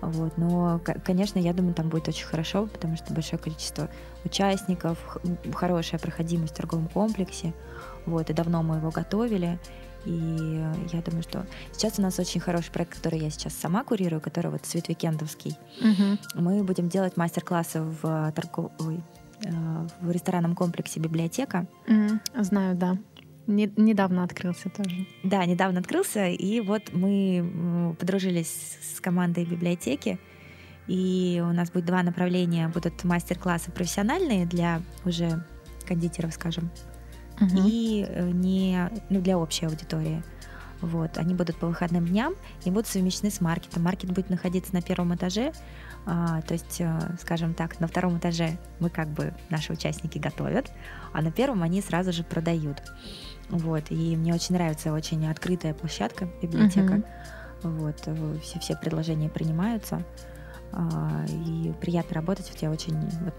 Вот, 0.00 0.38
но, 0.38 0.80
конечно, 1.04 1.40
я 1.40 1.52
думаю, 1.52 1.74
там 1.74 1.88
будет 1.88 2.06
очень 2.06 2.24
хорошо, 2.24 2.66
потому 2.68 2.96
что 2.96 3.12
большое 3.12 3.38
количество 3.42 3.88
участников, 4.24 5.18
хорошая 5.52 5.98
проходимость 5.98 6.52
в 6.54 6.56
торговом 6.56 6.86
комплексе. 6.88 7.52
Вот, 8.06 8.30
и 8.30 8.32
давно 8.32 8.62
мы 8.62 8.76
его 8.76 8.90
готовили. 8.90 9.58
И 10.04 10.64
я 10.92 11.02
думаю, 11.02 11.22
что 11.24 11.44
сейчас 11.72 11.98
у 11.98 12.02
нас 12.02 12.16
очень 12.20 12.40
хороший 12.40 12.70
проект, 12.70 12.94
который 12.94 13.18
я 13.18 13.28
сейчас 13.30 13.54
сама 13.54 13.82
курирую, 13.82 14.20
который 14.20 14.52
вот 14.52 14.64
Светвикендовский. 14.64 15.56
Мгм. 15.80 16.18
Мы 16.34 16.62
будем 16.62 16.88
делать 16.88 17.16
мастер-классы 17.16 17.82
в, 17.82 18.04
э, 18.04 18.32
торгов- 18.32 18.70
ой, 18.78 19.00
э, 19.44 19.50
в 20.00 20.10
ресторанном 20.12 20.54
комплексе 20.54 21.00
библиотека. 21.00 21.66
М, 21.88 22.20
Знаю, 22.38 22.76
да. 22.76 22.96
Не- 23.48 23.72
недавно 23.76 24.22
открылся 24.24 24.68
тоже. 24.68 25.06
Да, 25.24 25.44
недавно 25.46 25.80
открылся, 25.80 26.26
и 26.28 26.60
вот 26.60 26.92
мы 26.92 27.96
подружились 27.98 28.78
с 28.94 29.00
командой 29.00 29.44
библиотеки, 29.46 30.18
и 30.86 31.42
у 31.42 31.52
нас 31.52 31.70
будет 31.70 31.86
два 31.86 32.02
направления. 32.02 32.68
Будут 32.68 33.02
мастер-классы 33.04 33.70
профессиональные 33.72 34.46
для 34.46 34.82
уже 35.04 35.44
кондитеров, 35.86 36.34
скажем, 36.34 36.70
Мгм. 37.40 37.64
и 37.66 38.04
э, 38.06 38.30
не 38.30 38.90
ну, 39.10 39.20
для 39.20 39.38
общей 39.38 39.66
аудитории. 39.66 40.22
Вот, 40.80 41.18
они 41.18 41.34
будут 41.34 41.56
по 41.56 41.66
выходным 41.66 42.06
дням 42.06 42.34
и 42.64 42.70
будут 42.70 42.86
совмещены 42.86 43.30
с 43.30 43.40
маркетом. 43.40 43.82
Маркет 43.82 44.12
будет 44.12 44.30
находиться 44.30 44.72
на 44.74 44.80
первом 44.80 45.14
этаже, 45.14 45.52
а, 46.06 46.40
то 46.42 46.54
есть, 46.54 46.80
э, 46.80 46.98
скажем 47.20 47.52
так, 47.52 47.80
на 47.80 47.88
втором 47.88 48.18
этаже 48.18 48.58
мы 48.78 48.88
как 48.88 49.08
бы 49.08 49.34
наши 49.50 49.72
участники 49.72 50.18
готовят, 50.18 50.70
а 51.12 51.20
на 51.20 51.32
первом 51.32 51.62
они 51.62 51.82
сразу 51.82 52.12
же 52.12 52.22
продают. 52.22 52.82
Вот, 53.50 53.90
и 53.90 54.16
мне 54.16 54.32
очень 54.34 54.54
нравится 54.54 54.92
очень 54.92 55.28
открытая 55.28 55.74
площадка, 55.74 56.28
библиотека. 56.40 56.94
Мгм. 56.94 57.04
Вот, 57.62 57.96
э, 58.06 58.36
все, 58.42 58.60
все 58.60 58.76
предложения 58.76 59.28
принимаются, 59.28 60.04
а, 60.72 61.24
и 61.28 61.72
приятно 61.80 62.14
работать. 62.14 62.48
Вот 62.52 62.62
я 62.62 62.70
очень 62.70 62.94
вот, 63.24 63.34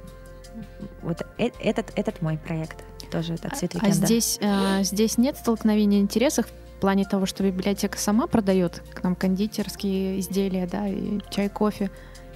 вот 1.01 1.21
э- 1.37 1.51
этот 1.59 1.93
этот 1.95 2.21
мой 2.21 2.37
проект 2.37 2.83
тоже 3.11 3.35
от 3.35 3.45
А- 3.45 3.55
Светликенда. 3.55 4.03
А 4.03 4.05
здесь, 4.05 4.37
э, 4.41 4.83
здесь 4.83 5.17
нет 5.17 5.37
столкновения 5.37 6.01
интересов 6.01 6.45
плане 6.79 7.05
того, 7.05 7.25
что 7.25 7.43
библиотека 7.43 7.97
сама 7.97 8.27
продает 8.27 8.81
к 8.93 9.03
нам 9.03 9.15
кондитерские 9.15 10.19
изделия, 10.19 10.67
да, 10.67 10.87
и 10.87 11.19
чай, 11.29 11.49
кофе, 11.49 11.89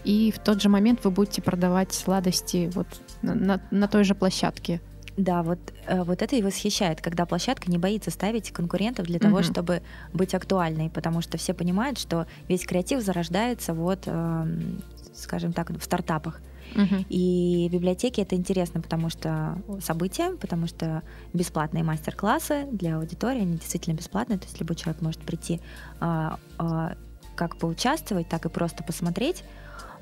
и 0.04 0.32
в 0.36 0.40
тот 0.40 0.62
же 0.62 0.70
момент 0.70 1.04
вы 1.04 1.12
будете 1.12 1.42
продавать 1.42 1.94
сладости 1.94 2.70
вот 2.74 2.88
на, 3.22 3.34
на- 3.36 3.62
на 3.72 3.88
той 3.88 4.04
же 4.04 4.16
площадке. 4.16 4.82
Да, 5.16 5.44
вот, 5.44 5.60
э, 5.86 6.02
вот 6.04 6.22
это 6.24 6.36
и 6.36 6.42
восхищает, 6.42 7.00
когда 7.00 7.26
площадка 7.28 7.70
не 7.70 7.78
боится 7.78 8.10
ставить 8.10 8.52
конкурентов 8.52 9.06
для 9.06 9.20
того, 9.20 9.36
Мгм. 9.38 9.44
чтобы 9.44 9.82
быть 10.12 10.34
актуальной, 10.34 10.90
потому 10.90 11.22
что 11.22 11.38
все 11.38 11.54
понимают, 11.54 12.00
что 12.00 12.26
весь 12.50 12.66
креатив 12.66 13.02
зарождается 13.02 13.74
вот, 13.76 14.00
эм, 14.08 14.82
скажем 15.14 15.54
так, 15.54 15.70
в 15.70 15.84
стартапах. 15.84 16.42
Мгм. 16.76 17.06
И 17.10 17.70
библиотеки 17.72 18.22
это 18.22 18.36
интересно, 18.36 18.82
потому 18.82 19.10
что 19.10 19.58
события, 19.82 20.36
потому 20.38 20.68
что 20.68 21.04
бесплатные 21.34 21.84
мастер-классы 21.84 22.68
для 22.72 22.98
аудитории, 22.98 23.42
они 23.42 23.54
действительно 23.58 23.96
бесплатные, 23.96 24.40
то 24.40 24.46
есть 24.46 24.60
любой 24.60 24.76
человек 24.76 25.02
может 25.02 25.22
прийти 25.22 25.62
а, 26.00 26.40
а, 26.58 26.96
как 27.36 27.58
поучаствовать, 27.58 28.28
так 28.30 28.46
и 28.46 28.50
просто 28.50 28.84
посмотреть. 28.84 29.44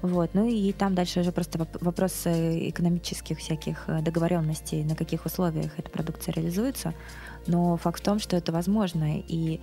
Вот. 0.01 0.31
Ну 0.33 0.47
и 0.47 0.73
там 0.73 0.95
дальше 0.95 1.19
уже 1.19 1.31
просто 1.31 1.59
воп- 1.59 1.77
вопрос 1.79 2.23
э, 2.25 2.69
экономических 2.69 3.37
всяких 3.37 3.83
э, 3.87 4.01
договоренностей, 4.01 4.83
на 4.83 4.95
каких 4.95 5.25
условиях 5.25 5.71
эта 5.77 5.89
продукция 5.91 6.33
реализуется. 6.33 6.95
Но 7.45 7.77
факт 7.77 7.99
в 8.01 8.03
том, 8.03 8.19
что 8.19 8.35
это 8.35 8.51
возможно. 8.51 9.19
И 9.19 9.61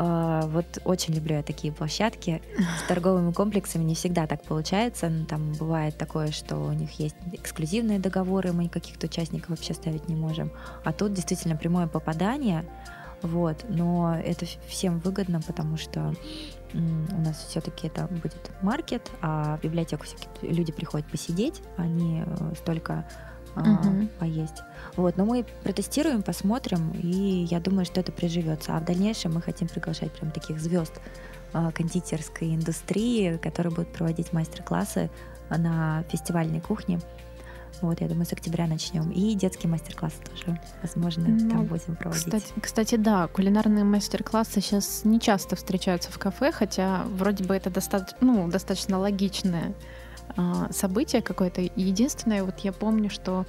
вот 0.00 0.78
очень 0.84 1.14
люблю 1.14 1.36
я 1.36 1.42
такие 1.42 1.72
площадки. 1.72 2.40
С 2.84 2.86
торговыми 2.86 3.32
комплексами 3.32 3.82
не 3.82 3.96
всегда 3.96 4.28
так 4.28 4.44
получается. 4.44 5.08
Ну, 5.08 5.26
Там 5.26 5.52
бывает 5.54 5.98
такое, 5.98 6.30
что 6.30 6.56
у 6.56 6.72
них 6.72 6.92
есть 7.00 7.16
эксклюзивные 7.32 7.98
договоры, 7.98 8.52
мы 8.52 8.68
каких-то 8.68 9.06
участников 9.06 9.50
вообще 9.50 9.74
ставить 9.74 10.08
не 10.08 10.14
можем. 10.14 10.52
А 10.84 10.92
тут 10.92 11.14
действительно 11.14 11.56
прямое 11.56 11.88
попадание. 11.88 12.64
Вот, 13.22 13.64
но 13.68 14.14
это 14.14 14.46
всем 14.68 15.00
выгодно, 15.00 15.40
потому 15.40 15.76
что 15.76 16.14
у 16.72 17.20
нас 17.20 17.46
все-таки 17.48 17.88
это 17.88 18.06
будет 18.06 18.50
маркет, 18.62 19.10
а 19.20 19.56
в 19.56 19.62
библиотеку 19.62 20.04
люди 20.42 20.70
приходят 20.70 21.08
посидеть, 21.08 21.62
а 21.76 21.86
не 21.86 22.22
э, 22.24 22.54
столько 22.56 23.06
а, 23.54 23.60
Мгм. 23.60 24.08
поесть. 24.18 24.62
Вот, 24.96 25.16
но 25.16 25.24
мы 25.24 25.44
протестируем, 25.62 26.22
посмотрим, 26.22 26.90
и 26.92 27.46
я 27.50 27.60
думаю, 27.60 27.84
что 27.84 28.00
это 28.00 28.12
приживется. 28.12 28.76
А 28.76 28.80
в 28.80 28.84
дальнейшем 28.84 29.34
мы 29.34 29.42
хотим 29.42 29.68
приглашать 29.68 30.12
прям 30.12 30.30
таких 30.32 30.60
звезд 30.60 31.00
а, 31.52 31.70
кондитерской 31.72 32.54
индустрии, 32.54 33.36
которые 33.38 33.72
будут 33.74 33.92
проводить 33.92 34.32
мастер-классы 34.32 35.10
на 35.50 36.02
фестивальной 36.10 36.60
кухне. 36.60 37.00
Вот, 37.80 38.00
я 38.00 38.08
думаю, 38.08 38.26
с 38.26 38.32
октября 38.32 38.66
начнем. 38.66 39.10
И 39.12 39.34
детские 39.34 39.70
мастер-классы 39.70 40.16
тоже, 40.28 40.60
возможно, 40.82 41.28
Ну, 41.28 41.48
там 41.50 41.64
будем 41.64 41.94
проводить. 41.96 42.24
Кстати, 42.24 42.52
кстати, 42.60 42.94
да, 42.96 43.28
кулинарные 43.28 43.84
мастер-классы 43.84 44.60
сейчас 44.60 45.04
не 45.04 45.20
часто 45.20 45.54
встречаются 45.54 46.10
в 46.10 46.18
кафе, 46.18 46.50
хотя 46.50 47.04
вроде 47.04 47.44
бы 47.44 47.54
это 47.54 47.70
достаточно, 47.70 48.18
ну, 48.20 48.48
достаточно 48.48 48.98
логичное 48.98 49.68
а, 49.68 49.72
событие 50.70 51.22
какое-то. 51.22 51.60
Единственное, 51.76 52.44
вот 52.44 52.60
я 52.60 52.72
помню, 52.72 53.10
что 53.10 53.46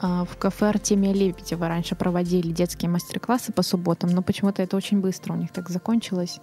а, 0.00 0.24
в 0.24 0.36
кафе 0.36 0.68
Артемия 0.68 1.12
Лебедева 1.12 1.68
раньше 1.68 1.94
проводили 1.94 2.52
детские 2.52 2.90
мастер-классы 2.90 3.52
по 3.52 3.62
субботам, 3.62 4.10
но 4.10 4.22
почему-то 4.22 4.62
это 4.62 4.76
очень 4.76 5.00
быстро 5.00 5.34
у 5.34 5.36
них 5.36 5.52
так 5.52 5.68
закончилось. 5.70 6.40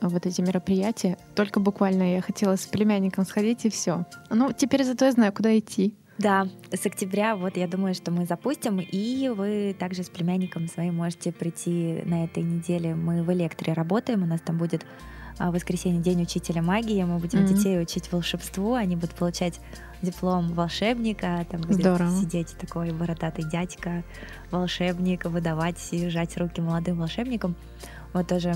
а, 0.00 0.08
Вот 0.08 0.26
эти 0.26 0.40
мероприятия. 0.40 1.16
Только 1.34 1.60
буквально 1.60 2.14
я 2.14 2.22
хотела 2.22 2.56
с 2.56 2.66
племянником 2.66 3.24
сходить 3.24 3.64
и 3.64 3.70
все. 3.70 4.04
Ну, 4.30 4.52
теперь 4.52 4.84
зато 4.84 5.04
я 5.04 5.12
знаю, 5.12 5.32
куда 5.32 5.56
идти. 5.58 5.94
Да, 6.18 6.48
с 6.72 6.86
октября 6.86 7.36
вот 7.36 7.58
я 7.58 7.68
думаю, 7.68 7.94
что 7.94 8.10
мы 8.10 8.24
запустим, 8.24 8.80
и 8.80 9.28
вы 9.28 9.76
также 9.78 10.02
с 10.02 10.08
племянником 10.08 10.66
своим 10.66 10.96
можете 10.96 11.30
прийти 11.30 12.02
на 12.06 12.24
этой 12.24 12.42
неделе. 12.42 12.94
Мы 12.94 13.22
в 13.22 13.30
Электре 13.32 13.74
работаем, 13.74 14.22
у 14.22 14.26
нас 14.26 14.40
там 14.40 14.56
будет 14.56 14.84
а, 14.84 14.86
в 15.38 15.50
воскресенье 15.50 16.00
день 16.00 16.22
учителя 16.22 16.62
магии, 16.62 17.02
мы 17.04 17.18
будем 17.18 17.40
Мгм. 17.44 17.54
детей 17.54 17.80
учить 17.80 18.10
волшебству, 18.10 18.74
они 18.74 18.96
будут 18.96 19.14
получать 19.14 19.60
диплом 20.02 20.52
волшебника, 20.52 21.46
там 21.50 21.60
будет 21.62 21.80
Здорово. 21.80 22.10
сидеть 22.20 22.56
такой 22.58 22.90
бородатый 22.92 23.44
дядька, 23.48 24.02
волшебник, 24.50 25.24
выдавать 25.24 25.78
и 25.92 26.08
жать 26.08 26.36
руки 26.38 26.60
молодым 26.60 26.98
волшебникам. 26.98 27.54
Вот 28.12 28.28
тоже 28.28 28.54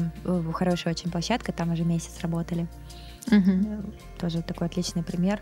хорошая 0.54 0.94
очень 0.94 1.10
площадка, 1.10 1.52
там 1.52 1.72
уже 1.72 1.84
месяц 1.84 2.20
работали. 2.22 2.66
Э, 3.30 3.36
Тоже 4.18 4.40
такой 4.42 4.66
отличный 4.68 5.02
пример. 5.02 5.40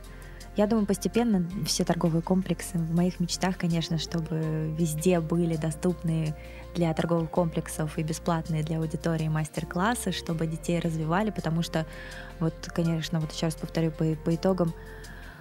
Я 0.59 0.67
думаю, 0.67 0.87
постепенно 0.87 1.49
все 1.65 1.85
торговые 1.85 2.21
комплексы 2.21 2.79
в 2.79 2.93
моих 2.93 3.21
мечтах, 3.21 3.57
конечно, 3.57 3.97
чтобы 3.97 4.75
везде 4.77 5.21
были 5.21 5.55
доступны 5.55 6.35
для 6.75 6.93
торговых 6.95 7.31
комплексов 7.31 7.97
и 7.97 8.03
бесплатные 8.03 8.65
для 8.65 8.79
аудитории 8.79 9.29
мастер-классы, 9.29 10.11
чтобы 10.11 10.49
детей 10.49 10.81
развивали, 10.81 11.31
потому 11.31 11.63
что 11.63 11.87
вот, 12.41 12.55
конечно, 12.75 13.21
вот 13.21 13.33
еще 13.33 13.47
раз 13.47 13.55
повторю 13.55 13.93
по, 13.93 14.05
по 14.17 14.35
итогам, 14.35 14.75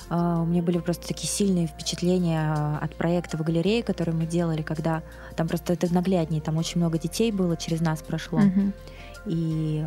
Uh, 0.10 0.44
у 0.44 0.46
меня 0.46 0.62
были 0.62 0.78
просто 0.78 1.06
такие 1.06 1.28
сильные 1.28 1.68
впечатления 1.68 2.78
от 2.78 2.96
проекта 2.96 3.36
в 3.36 3.42
галерее, 3.42 3.84
который 3.84 4.14
мы 4.14 4.26
делали, 4.26 4.62
когда 4.62 5.04
там 5.36 5.50
просто 5.50 5.74
это 5.74 5.94
нагляднее, 5.94 6.40
там 6.40 6.56
очень 6.56 6.80
много 6.80 6.98
детей 6.98 7.30
было, 7.30 7.58
через 7.58 7.82
нас 7.82 8.04
прошло, 8.04 8.40
uh-huh. 8.40 8.74
и 9.26 9.86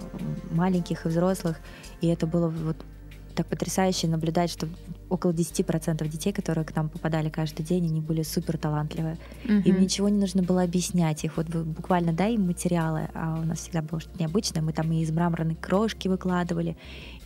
маленьких, 0.50 1.06
и 1.06 1.08
взрослых, 1.08 1.58
и 2.02 2.08
это 2.08 2.26
было 2.26 2.48
вот 2.48 2.76
так 3.34 3.46
потрясающе 3.46 4.08
наблюдать, 4.08 4.50
что 4.50 4.68
около 5.10 5.32
10% 5.32 6.08
детей, 6.08 6.32
которые 6.32 6.64
к 6.64 6.74
нам 6.74 6.88
попадали 6.88 7.28
каждый 7.28 7.62
день, 7.62 7.86
они 7.86 8.00
были 8.00 8.22
супер 8.22 8.56
талантливые. 8.56 9.18
Mm-hmm. 9.44 9.62
Им 9.64 9.80
ничего 9.80 10.08
не 10.08 10.18
нужно 10.18 10.42
было 10.42 10.62
объяснять. 10.62 11.24
Их 11.24 11.36
вот 11.36 11.48
буквально 11.48 12.12
дай 12.12 12.34
им 12.34 12.46
материалы, 12.46 13.08
а 13.12 13.40
у 13.42 13.44
нас 13.44 13.58
всегда 13.58 13.82
было 13.82 14.00
что-то 14.00 14.18
необычное. 14.20 14.62
Мы 14.62 14.72
там 14.72 14.90
и 14.92 15.02
из 15.02 15.10
мраморной 15.10 15.56
крошки 15.56 16.08
выкладывали, 16.08 16.76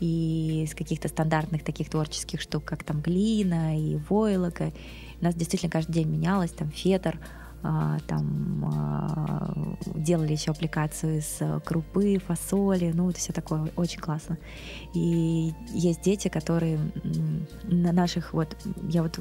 и 0.01 0.65
из 0.65 0.75
каких-то 0.75 1.09
стандартных 1.09 1.63
таких 1.63 1.91
творческих 1.91 2.41
штук, 2.41 2.65
как 2.65 2.83
там 2.83 3.01
глина 3.01 3.79
и 3.79 3.97
войлока. 4.09 4.73
У 5.21 5.25
нас 5.25 5.35
действительно 5.35 5.71
каждый 5.71 5.93
день 5.93 6.09
менялось, 6.09 6.51
там 6.51 6.71
фетр, 6.71 7.19
там 8.07 8.71
а, 8.75 9.55
делали 9.95 10.33
еще 10.33 10.51
аппликацию 10.51 11.19
из 11.19 11.41
крупы, 11.65 12.19
фасоли, 12.19 12.93
ну 12.95 13.09
это 13.09 13.19
все 13.19 13.33
такое 13.33 13.71
очень 13.77 14.01
классно. 14.01 14.37
И 14.93 15.53
есть 15.73 16.03
дети, 16.03 16.29
которые 16.29 16.79
на 17.63 17.93
наших 17.93 18.35
вот, 18.35 18.55
я 18.89 19.03
вот 19.03 19.19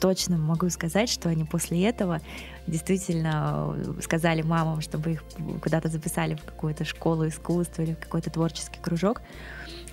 точно 0.00 0.38
могу 0.38 0.70
сказать, 0.70 1.10
что 1.10 1.28
они 1.28 1.44
после 1.44 1.86
этого 1.86 2.20
действительно 2.66 3.76
сказали 4.00 4.40
мамам, 4.42 4.80
чтобы 4.80 5.12
их 5.12 5.24
куда-то 5.62 5.88
записали 5.88 6.34
в 6.34 6.44
какую-то 6.44 6.84
школу 6.84 7.28
искусства 7.28 7.82
или 7.82 7.92
в 7.92 7.98
какой-то 7.98 8.30
творческий 8.30 8.80
кружок. 8.80 9.20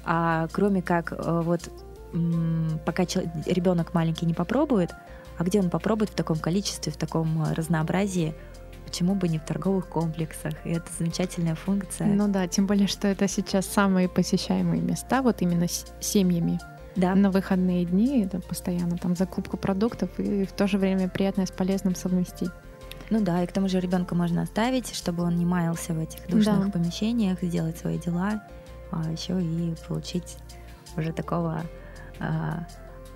А 0.05 0.47
кроме 0.51 0.81
как 0.81 1.11
э, 1.11 1.41
вот 1.43 1.69
пока 2.85 3.03
ребенок 3.45 3.93
маленький 3.93 4.25
не 4.25 4.33
попробует, 4.33 4.91
а 5.43 5.45
где 5.45 5.59
он 5.59 5.69
попробует 5.69 6.09
в 6.09 6.15
таком 6.15 6.37
количестве, 6.37 6.91
в 6.91 6.97
таком 6.97 7.43
э, 7.43 7.53
разнообразии? 7.53 8.33
Почему 8.85 9.15
бы 9.15 9.27
не 9.27 9.39
в 9.39 9.45
торговых 9.45 9.89
комплексах? 9.89 10.53
И 10.65 10.69
это 10.69 10.85
замечательная 10.97 11.55
функция. 11.55 12.07
Ну 12.07 12.29
да, 12.29 12.47
тем 12.47 12.65
более, 12.65 12.87
что 12.87 13.09
это 13.09 13.27
сейчас 13.27 13.65
самые 13.65 14.07
посещаемые 14.07 14.81
места, 14.81 15.21
вот 15.21 15.41
именно 15.41 15.67
с 15.67 15.85
семьями. 15.99 16.59
Да. 16.95 17.13
На 17.13 17.29
выходные 17.29 17.83
дни 17.85 18.23
это 18.23 18.39
постоянно 18.39 18.97
там 18.97 19.17
закупка 19.17 19.57
продуктов 19.57 20.17
и 20.17 20.45
в 20.45 20.53
то 20.53 20.67
же 20.67 20.77
время 20.77 21.09
приятное 21.09 21.45
с 21.45 21.51
полезным 21.51 21.95
совместить. 21.95 22.51
Ну 23.09 23.19
да, 23.19 23.43
и 23.43 23.47
к 23.47 23.51
тому 23.51 23.67
же 23.67 23.81
ребенка 23.81 24.15
можно 24.15 24.43
оставить, 24.43 24.95
чтобы 24.95 25.23
он 25.23 25.35
не 25.37 25.45
маялся 25.45 25.93
в 25.93 25.99
этих 25.99 26.25
душных 26.29 26.67
да. 26.67 26.71
помещениях, 26.71 27.41
сделать 27.41 27.77
свои 27.77 27.99
дела, 27.99 28.43
а 28.91 29.11
еще 29.11 29.41
и 29.41 29.75
получить 29.87 30.37
уже 30.95 31.11
такого 31.11 31.63
а, 32.19 32.65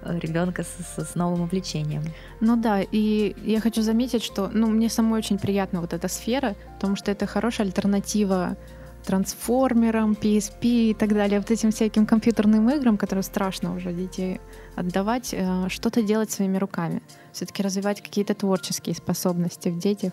ребенка 0.03 0.63
с, 0.63 1.03
с 1.03 1.15
новым 1.15 1.41
увлечением. 1.41 2.03
Ну 2.39 2.55
да, 2.55 2.81
и 2.81 3.35
я 3.43 3.59
хочу 3.59 3.81
заметить, 3.81 4.23
что 4.23 4.49
ну, 4.53 4.67
мне 4.67 4.89
самой 4.89 5.19
очень 5.19 5.37
приятна 5.37 5.81
вот 5.81 5.93
эта 5.93 6.07
сфера, 6.07 6.55
потому 6.75 6.95
что 6.95 7.11
это 7.11 7.25
хорошая 7.25 7.67
альтернатива 7.67 8.57
трансформерам, 9.05 10.11
PSP 10.11 10.89
и 10.89 10.93
так 10.93 11.09
далее, 11.13 11.39
вот 11.39 11.49
этим 11.49 11.71
всяким 11.71 12.05
компьютерным 12.05 12.69
играм, 12.69 12.97
которые 12.97 13.23
страшно 13.23 13.73
уже 13.73 13.93
детей 13.93 14.41
отдавать, 14.75 15.33
э, 15.33 15.69
что-то 15.69 16.01
делать 16.01 16.29
своими 16.29 16.57
руками, 16.57 17.01
все-таки 17.31 17.63
развивать 17.63 18.01
какие-то 18.01 18.33
творческие 18.35 18.95
способности 18.95 19.69
в 19.69 19.79
детях. 19.79 20.11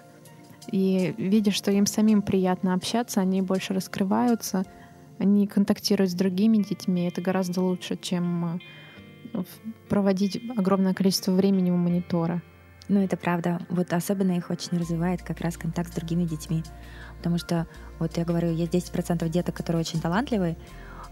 И 0.70 1.12
видя, 1.18 1.50
что 1.50 1.72
им 1.72 1.86
самим 1.86 2.22
приятно 2.22 2.72
общаться, 2.72 3.20
они 3.20 3.42
больше 3.42 3.74
раскрываются, 3.74 4.64
они 5.18 5.46
контактируют 5.48 6.12
с 6.12 6.14
другими 6.14 6.58
детьми, 6.58 7.08
это 7.08 7.20
гораздо 7.20 7.62
лучше, 7.62 7.96
чем 8.00 8.60
проводить 9.88 10.42
огромное 10.56 10.94
количество 10.94 11.32
времени 11.32 11.70
у 11.70 11.76
монитора. 11.76 12.42
Ну, 12.88 13.02
это 13.02 13.16
правда. 13.16 13.60
Вот 13.70 13.92
особенно 13.92 14.32
их 14.32 14.50
очень 14.50 14.78
развивает 14.78 15.22
как 15.22 15.40
раз 15.40 15.56
контакт 15.56 15.90
с 15.90 15.94
другими 15.94 16.24
детьми. 16.24 16.62
Потому 17.18 17.38
что, 17.38 17.66
вот 17.98 18.16
я 18.16 18.24
говорю, 18.24 18.52
есть 18.52 18.74
10% 18.74 19.26
деток, 19.28 19.54
которые 19.54 19.80
очень 19.80 20.00
талантливые, 20.00 20.56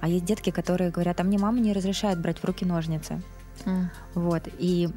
а 0.00 0.08
есть 0.08 0.24
детки, 0.24 0.50
которые 0.50 0.90
говорят, 0.90 1.20
а 1.20 1.24
мне 1.24 1.38
мама 1.38 1.60
не 1.60 1.72
разрешает 1.72 2.20
брать 2.20 2.38
в 2.38 2.44
руки 2.44 2.66
ножницы. 2.66 3.22
Mm. 3.64 3.86
Вот. 4.14 4.48
И 4.58 4.88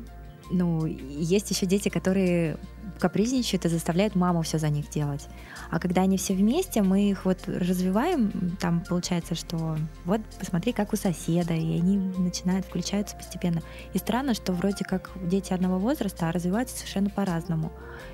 ну, 0.51 0.85
есть 0.85 1.49
еще 1.51 1.65
дети, 1.65 1.89
которые 1.89 2.57
капризничают 2.99 3.65
и 3.65 3.69
заставляют 3.69 4.15
маму 4.15 4.41
все 4.41 4.57
за 4.57 4.69
них 4.69 4.89
делать. 4.89 5.27
А 5.69 5.79
когда 5.79 6.03
они 6.03 6.17
все 6.17 6.33
вместе, 6.33 6.81
мы 6.81 7.09
их 7.09 7.25
вот 7.25 7.39
развиваем, 7.47 8.55
там 8.59 8.81
получается, 8.81 9.35
что 9.35 9.77
вот 10.05 10.21
посмотри, 10.39 10.71
как 10.71 10.93
у 10.93 10.95
соседа, 10.95 11.53
и 11.53 11.77
они 11.77 11.97
начинают 11.97 12.65
включаться 12.65 13.15
постепенно. 13.15 13.61
И 13.93 13.97
странно, 13.97 14.33
что 14.33 14.53
вроде 14.53 14.85
как 14.85 15.11
дети 15.23 15.53
одного 15.53 15.77
возраста, 15.77 16.29
а 16.29 16.31
развиваются 16.31 16.77
совершенно 16.77 17.09
по-разному. 17.09 17.71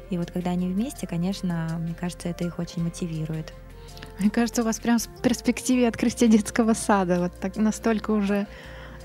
И 0.10 0.17
вот 0.17 0.32
когда 0.32 0.52
они 0.52 0.67
вместе, 0.67 1.08
конечно, 1.08 1.67
мне 1.80 1.94
кажется, 1.94 2.30
это 2.30 2.44
их 2.44 2.60
очень 2.60 2.84
мотивирует. 2.84 3.54
Мне 4.20 4.30
кажется, 4.30 4.62
у 4.62 4.65
вас 4.65 4.80
прям 4.80 5.00
в 5.00 5.22
перспективе 5.22 5.88
открытия 5.88 6.28
детского 6.28 6.74
сада 6.74 7.20
вот 7.20 7.39
так 7.39 7.56
настолько 7.56 8.12
уже 8.12 8.48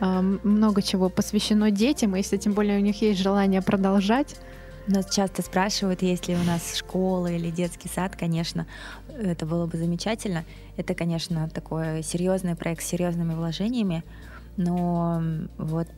много 0.01 0.83
чего 0.83 1.09
посвящено 1.09 1.71
детям, 1.71 2.15
и 2.15 2.19
если 2.19 2.37
тем 2.37 2.53
более 2.53 2.79
у 2.79 2.83
них 2.83 3.01
есть 3.03 3.21
желание 3.21 3.63
продолжать, 3.63 4.37
нас 4.87 5.11
часто 5.11 5.43
спрашивают, 5.43 6.03
есть 6.03 6.29
ли 6.29 6.35
у 6.37 6.45
нас 6.45 6.77
школа 6.77 7.27
или 7.27 7.51
детский 7.51 7.89
сад, 7.89 8.15
конечно, 8.15 8.67
это 9.09 9.45
было 9.47 9.67
бы 9.67 9.79
замечательно. 9.79 10.45
Это, 10.77 10.95
конечно, 10.95 11.49
такой 11.49 12.03
серьезный 12.03 12.55
проект 12.55 12.83
с 12.83 12.87
серьезными 12.87 13.35
вложениями, 13.35 14.05
но 14.57 15.23
вот 15.59 15.89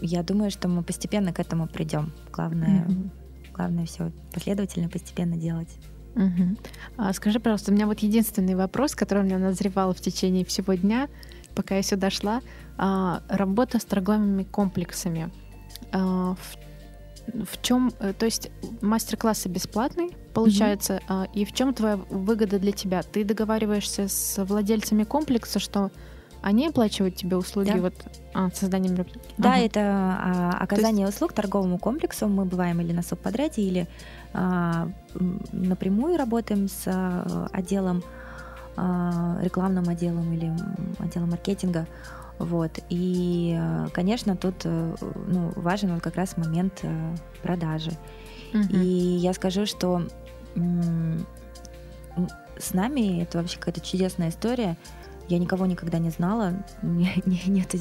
я 0.00 0.22
думаю, 0.22 0.50
что 0.50 0.68
мы 0.68 0.82
постепенно 0.82 1.32
к 1.32 1.40
этому 1.40 1.66
придем. 1.66 2.12
Главное, 2.32 2.86
mm-hmm. 2.86 3.10
главное 3.54 3.86
все 3.86 4.12
последовательно, 4.32 4.88
постепенно 4.88 5.36
делать. 5.36 5.76
Угу. 6.14 6.56
А 6.96 7.12
скажи, 7.12 7.38
пожалуйста, 7.38 7.70
у 7.70 7.74
меня 7.74 7.86
вот 7.86 8.00
единственный 8.00 8.56
вопрос, 8.56 8.94
который 8.94 9.22
у 9.22 9.26
меня 9.26 9.38
назревал 9.38 9.94
в 9.94 10.00
течение 10.00 10.44
всего 10.44 10.74
дня, 10.74 11.08
пока 11.54 11.76
я 11.76 11.82
сюда 11.82 12.10
шла. 12.10 12.40
А, 12.78 13.22
работа 13.28 13.78
с 13.78 13.84
торговыми 13.84 14.44
комплексами. 14.44 15.30
А, 15.92 16.34
в 16.34 16.56
в 17.44 17.60
чем, 17.60 17.92
э, 18.00 18.14
то 18.14 18.24
есть 18.24 18.50
мастер-классы 18.80 19.50
бесплатные, 19.50 20.10
получается, 20.32 21.00
mm-hmm. 21.08 21.30
и 21.34 21.44
в 21.44 21.52
чем 21.52 21.74
твоя 21.74 21.96
выгода 21.96 22.58
для 22.58 22.72
тебя? 22.72 23.02
Ты 23.02 23.22
договариваешься 23.22 24.08
с 24.08 24.42
владельцами 24.42 25.04
комплекса, 25.04 25.58
что 25.58 25.90
они 26.40 26.68
оплачивают 26.68 27.16
тебе 27.16 27.36
услуги 27.36 27.72
да. 27.72 27.78
вот 27.78 27.94
а, 28.32 28.44
мероприятий? 28.44 29.34
Да, 29.38 29.54
ага. 29.54 29.60
это 29.60 29.80
а, 29.80 30.56
оказание 30.60 31.04
есть... 31.06 31.16
услуг 31.16 31.32
торговому 31.32 31.78
комплексу. 31.78 32.28
Мы 32.28 32.44
бываем 32.44 32.80
или 32.80 32.92
на 32.92 33.02
субподряде, 33.02 33.62
или 33.62 33.88
а, 34.32 34.88
напрямую 35.52 36.16
работаем 36.16 36.68
с 36.68 36.84
а, 36.86 37.48
отделом, 37.52 38.02
а, 38.76 39.38
рекламным 39.42 39.88
отделом 39.88 40.32
или 40.32 40.52
отделом 40.98 41.30
маркетинга. 41.30 41.86
Вот. 42.38 42.78
И, 42.88 43.58
конечно, 43.92 44.36
тут 44.36 44.54
э, 44.64 44.94
ну, 45.26 45.52
важен 45.56 45.94
вот 45.94 46.02
как 46.02 46.16
раз 46.16 46.36
момент 46.36 46.80
э, 46.82 47.14
продажи. 47.42 47.92
Угу. 48.54 48.76
И 48.76 48.86
я 48.86 49.32
скажу, 49.32 49.66
что 49.66 50.02
с 52.58 52.72
нами 52.72 53.22
это 53.22 53.38
вообще 53.38 53.58
какая-то 53.58 53.80
чудесная 53.80 54.30
история. 54.30 54.76
Я 55.28 55.38
никого 55.38 55.66
никогда 55.66 55.98
не 55.98 56.10
знала. 56.10 56.54
У 56.82 56.86
меня 56.86 57.10
нет 57.24 57.74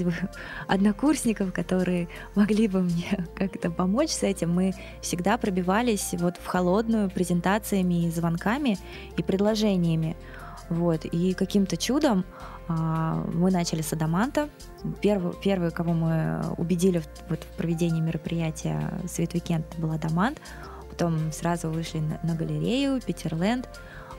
однокурсников, 0.67 1.53
которые 1.53 2.09
могли 2.35 2.67
бы 2.67 2.81
мне 2.81 3.25
как-то 3.35 3.71
помочь 3.71 4.09
с 4.09 4.23
этим. 4.23 4.53
Мы 4.53 4.73
всегда 5.01 5.37
пробивались 5.37 6.13
вот 6.13 6.37
в 6.37 6.45
холодную 6.45 7.09
презентациями 7.09 8.09
звонками 8.09 8.77
и 9.15 9.23
предложениями. 9.23 10.17
Вот. 10.69 11.05
И 11.05 11.33
каким-то 11.33 11.77
чудом 11.77 12.25
а, 12.67 13.23
мы 13.33 13.51
начали 13.51 13.81
с 13.81 13.93
Адаманта. 13.93 14.49
Первый, 15.01 15.33
первый, 15.41 15.71
кого 15.71 15.93
мы 15.93 16.41
убедили 16.57 16.99
в, 16.99 17.07
вот, 17.29 17.43
в 17.43 17.57
проведении 17.57 18.01
мероприятия 18.01 18.99
Свет 19.07 19.33
Weekend, 19.33 19.65
был 19.77 19.91
Адамант. 19.91 20.39
Потом 20.89 21.31
сразу 21.31 21.69
вышли 21.69 21.99
на, 21.99 22.19
на 22.23 22.35
галерею 22.35 23.01
Питерленд. 23.01 23.69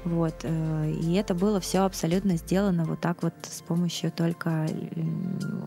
Вот. 0.04 0.34
Э, 0.42 0.90
и 0.90 1.14
это 1.14 1.34
было 1.34 1.61
все 1.61 1.80
абсолютно 1.80 2.37
сделано 2.37 2.84
вот 2.84 3.00
так 3.00 3.22
вот 3.22 3.34
с 3.42 3.61
помощью 3.62 4.11
только 4.11 4.66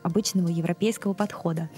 обычного 0.04 0.48
европейского 0.48 1.13
подхода. 1.13 1.70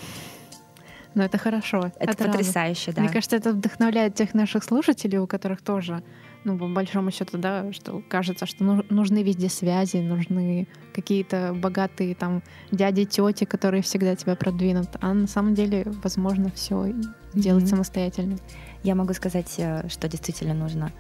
Но 1.16 1.22
ну, 1.22 1.24
это 1.24 1.38
хорошо. 1.38 1.92
Это, 2.00 2.12
это 2.12 2.24
потрясающе, 2.26 2.92
радует. 2.92 2.96
да. 2.96 3.02
Мне 3.04 3.12
кажется, 3.12 3.36
это 3.36 3.52
вдохновляет 3.52 4.16
тех 4.16 4.34
наших 4.34 4.64
слушателей, 4.64 5.20
у 5.20 5.28
которых 5.28 5.62
тоже 5.62 6.02
ну, 6.44 6.58
по 6.58 6.68
большому 6.68 7.12
счету, 7.12 7.38
да, 7.38 7.72
что 7.72 8.02
кажется, 8.08 8.46
что 8.46 8.64
нужны 8.90 9.24
везде 9.24 9.50
связи, 9.50 9.98
нужны 9.98 10.68
какие-то 10.94 11.54
богатые 11.54 12.16
там 12.16 12.44
дяди, 12.72 13.06
тети, 13.06 13.46
которые 13.46 13.82
всегда 13.82 14.16
тебя 14.16 14.36
продвинут. 14.36 14.90
А 15.02 15.14
на 15.14 15.28
самом 15.28 15.56
деле, 15.56 15.86
возможно, 16.04 16.52
все 16.52 16.94
делать 17.34 17.64
mm-hmm. 17.64 17.68
самостоятельно. 17.68 18.38
Я 18.84 18.96
могу 18.96 19.14
сказать, 19.14 19.54
э, 19.58 19.88
что 19.90 20.08
действительно 20.08 20.54
нужно. 20.54 20.92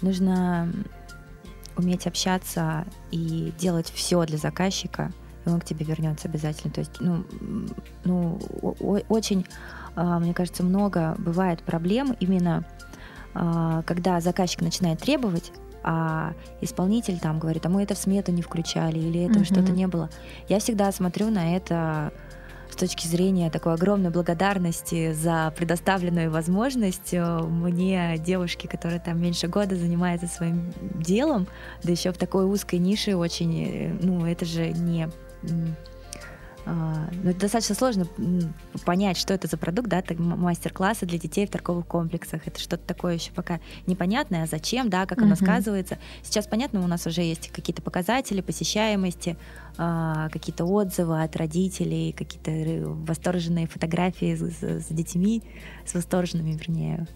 Нужно 0.00 0.72
уметь 1.76 2.06
общаться 2.06 2.86
и 3.10 3.52
делать 3.58 3.90
все 3.90 4.24
для 4.24 4.38
заказчика, 4.38 5.12
и 5.44 5.48
он 5.48 5.60
к 5.60 5.64
тебе 5.64 5.84
вернется 5.84 6.28
обязательно. 6.28 6.72
То 6.72 6.80
есть, 6.80 7.00
ну, 7.00 7.24
ну 8.04 8.38
очень, 9.08 9.46
а, 9.96 10.18
мне 10.18 10.34
кажется, 10.34 10.62
много 10.62 11.14
бывает 11.18 11.62
проблем 11.62 12.16
именно 12.20 12.64
когда 13.34 14.20
заказчик 14.20 14.60
начинает 14.62 15.00
требовать, 15.00 15.52
а 15.82 16.32
исполнитель 16.62 17.18
там 17.18 17.38
говорит, 17.38 17.66
а 17.66 17.68
мы 17.68 17.82
это 17.82 17.94
в 17.94 17.98
смету 17.98 18.32
не 18.32 18.40
включали 18.40 18.98
или 18.98 19.24
это 19.24 19.40
uh-huh. 19.40 19.44
что-то 19.44 19.70
не 19.70 19.86
было. 19.86 20.08
Я 20.48 20.58
всегда 20.58 20.90
смотрю 20.92 21.30
на 21.30 21.54
это 21.56 22.12
с 22.70 22.76
точки 22.76 23.06
зрения 23.06 23.50
такой 23.50 23.74
огромной 23.74 24.10
благодарности 24.10 25.12
за 25.12 25.52
предоставленную 25.56 26.30
возможность 26.30 27.12
э, 27.12 27.38
мне, 27.38 28.16
девушки, 28.18 28.66
которая 28.66 28.98
там 28.98 29.20
меньше 29.20 29.46
года 29.46 29.76
занимается 29.76 30.26
своим 30.26 30.72
делом, 30.80 31.46
да 31.84 31.92
еще 31.92 32.12
в 32.12 32.16
такой 32.16 32.46
узкой 32.46 32.80
нише 32.80 33.14
очень, 33.14 33.62
э, 33.62 33.98
ну, 34.00 34.26
это 34.26 34.44
же 34.44 34.70
не 34.70 35.04
а, 35.04 35.10
ну, 36.66 37.30
это 37.30 37.40
достаточно 37.40 37.74
сложно 37.74 38.06
понять, 38.84 39.18
что 39.18 39.34
это 39.34 39.48
за 39.48 39.56
продукт, 39.56 39.88
да, 39.88 40.02
мастер-классы 40.16 41.04
для 41.04 41.18
детей 41.18 41.46
в 41.46 41.50
торговых 41.50 41.86
комплексах. 41.86 42.46
Это 42.46 42.58
что-то 42.58 42.84
такое 42.86 43.14
еще 43.14 43.32
пока 43.32 43.60
непонятное, 43.86 44.44
а 44.44 44.46
зачем, 44.46 44.88
да, 44.88 45.04
как 45.06 45.18
оно 45.18 45.34
uh-huh. 45.34 45.42
сказывается. 45.42 45.98
Сейчас 46.22 46.46
понятно, 46.46 46.82
у 46.82 46.86
нас 46.86 47.06
уже 47.06 47.22
есть 47.22 47.50
какие-то 47.50 47.82
показатели 47.82 48.40
посещаемости, 48.40 49.36
а, 49.76 50.28
какие-то 50.30 50.64
отзывы 50.64 51.22
от 51.22 51.36
родителей, 51.36 52.12
какие-то 52.12 52.88
восторженные 52.88 53.66
фотографии 53.66 54.34
с, 54.34 54.62
с 54.62 54.86
детьми, 54.86 55.42
с 55.84 55.94
восторженными, 55.94 56.52
вернее, 56.52 57.06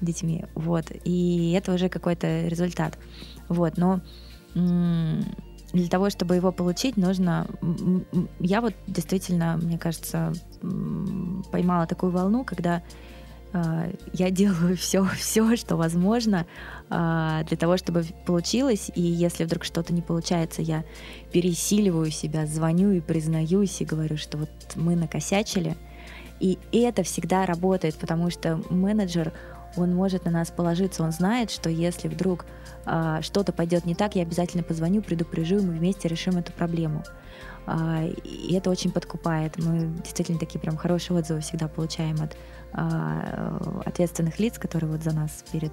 детьми. 0.00 0.44
Вот. 0.54 0.86
И 1.04 1.52
это 1.52 1.72
уже 1.72 1.88
какой-то 1.88 2.46
результат. 2.46 2.96
Вот. 3.48 3.76
Но 3.76 4.00
для 5.74 5.88
того, 5.88 6.08
чтобы 6.08 6.36
его 6.36 6.52
получить, 6.52 6.96
нужно... 6.96 7.46
Я 8.38 8.60
вот 8.60 8.74
действительно, 8.86 9.58
мне 9.60 9.76
кажется, 9.76 10.32
поймала 11.50 11.86
такую 11.86 12.12
волну, 12.12 12.44
когда 12.44 12.80
э, 13.52 13.92
я 14.12 14.30
делаю 14.30 14.76
все, 14.78 15.04
все, 15.16 15.56
что 15.56 15.76
возможно 15.76 16.46
э, 16.90 17.40
для 17.48 17.56
того, 17.56 17.76
чтобы 17.76 18.04
получилось. 18.24 18.90
И 18.94 19.02
если 19.02 19.44
вдруг 19.44 19.64
что-то 19.64 19.92
не 19.92 20.00
получается, 20.00 20.62
я 20.62 20.84
пересиливаю 21.32 22.12
себя, 22.12 22.46
звоню 22.46 22.92
и 22.92 23.00
признаюсь 23.00 23.80
и 23.80 23.84
говорю, 23.84 24.16
что 24.16 24.38
вот 24.38 24.50
мы 24.76 24.94
накосячили. 24.94 25.76
И 26.38 26.58
это 26.72 27.02
всегда 27.02 27.46
работает, 27.46 27.96
потому 27.96 28.30
что 28.30 28.60
менеджер, 28.70 29.32
он 29.76 29.94
может 29.94 30.24
на 30.24 30.30
нас 30.30 30.50
положиться, 30.50 31.02
он 31.02 31.12
знает, 31.12 31.50
что 31.50 31.70
если 31.70 32.08
вдруг 32.08 32.46
а, 32.86 33.22
что-то 33.22 33.52
пойдет 33.52 33.84
не 33.84 33.94
так, 33.94 34.14
я 34.14 34.22
обязательно 34.22 34.62
позвоню, 34.62 35.02
предупрежу, 35.02 35.58
и 35.58 35.62
мы 35.62 35.74
вместе 35.74 36.08
решим 36.08 36.36
эту 36.36 36.52
проблему. 36.52 37.02
А, 37.66 38.04
и 38.04 38.54
это 38.54 38.70
очень 38.70 38.90
подкупает. 38.90 39.56
Мы 39.58 39.86
действительно 40.02 40.38
такие 40.38 40.60
прям 40.60 40.76
хорошие 40.76 41.18
отзывы 41.18 41.40
всегда 41.40 41.68
получаем 41.68 42.20
от 42.22 42.36
а, 42.72 43.82
ответственных 43.86 44.38
лиц, 44.38 44.58
которые 44.58 44.90
вот 44.90 45.02
за 45.02 45.12
нас 45.12 45.44
перед 45.50 45.72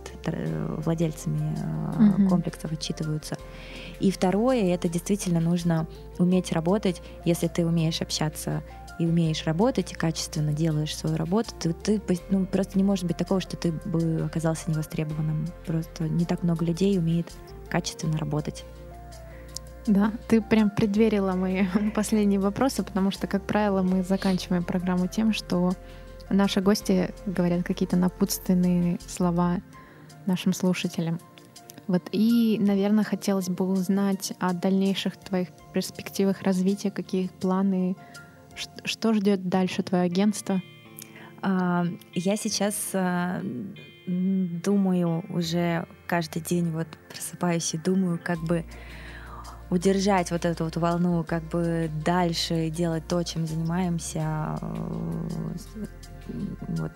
владельцами 0.86 1.56
угу. 2.22 2.30
комплексов 2.30 2.72
отчитываются. 2.72 3.38
И 4.00 4.10
второе, 4.12 4.74
это 4.74 4.88
действительно 4.88 5.40
нужно 5.40 5.88
уметь 6.18 6.52
работать, 6.52 7.02
если 7.26 7.48
ты 7.48 7.66
умеешь 7.66 8.02
общаться 8.02 8.64
и 9.02 9.08
умеешь 9.08 9.46
работать, 9.46 9.92
и 9.92 9.96
качественно 9.96 10.54
делаешь 10.54 10.96
свою 10.96 11.16
работу, 11.16 11.50
ты, 11.60 11.74
ты 11.74 12.02
ну, 12.30 12.46
просто 12.46 12.78
не 12.78 12.84
может 12.84 13.06
быть 13.06 13.18
такого, 13.18 13.42
что 13.42 13.58
ты 13.58 13.72
бы 13.72 14.22
оказался 14.26 14.70
невостребованным. 14.70 15.48
Просто 15.66 16.08
не 16.08 16.26
так 16.26 16.44
много 16.44 16.64
людей 16.64 16.98
умеет 17.00 17.32
качественно 17.70 18.18
работать. 18.18 18.64
Да, 19.88 20.14
ты 20.28 20.42
прям 20.42 20.70
предверила 20.70 21.34
мои 21.34 21.66
последние 21.96 22.40
вопросы, 22.40 22.84
потому 22.84 23.10
что, 23.10 23.26
как 23.26 23.44
правило, 23.44 23.82
мы 23.82 24.04
заканчиваем 24.04 24.64
программу 24.64 25.08
тем, 25.08 25.34
что 25.34 25.74
наши 26.30 26.62
гости 26.62 27.12
говорят 27.26 27.64
какие-то 27.64 27.98
напутственные 27.98 29.00
слова 29.08 29.58
нашим 30.28 30.54
слушателям. 30.54 31.20
Вот 31.88 32.04
и, 32.12 32.58
наверное, 32.62 33.04
хотелось 33.04 33.50
бы 33.50 33.66
узнать 33.66 34.34
о 34.40 34.54
дальнейших 34.54 35.18
твоих 35.18 35.50
перспективах 35.74 36.44
развития, 36.44 36.92
какие 36.92 37.28
планы 37.40 37.98
что 38.84 39.14
ждет 39.14 39.48
дальше 39.48 39.84
твое 39.84 40.04
агентство? 40.04 40.62
А, 41.42 41.86
я 42.14 42.36
сейчас 42.36 42.92
а, 42.94 43.42
думаю 44.08 45.24
уже 45.30 45.88
каждый 46.08 46.42
день, 46.42 46.72
вот 46.72 46.88
просыпаюсь 47.10 47.74
и 47.74 47.78
думаю, 47.78 48.20
как 48.24 48.40
бы 48.40 48.66
удержать 49.70 50.32
вот 50.32 50.46
эту 50.46 50.66
вот 50.66 50.76
волну, 50.78 51.24
как 51.24 51.44
бы 51.44 51.90
дальше 52.06 52.70
делать 52.70 53.08
то, 53.08 53.24
чем 53.24 53.48
занимаемся, 53.48 54.60
вот 56.68 56.92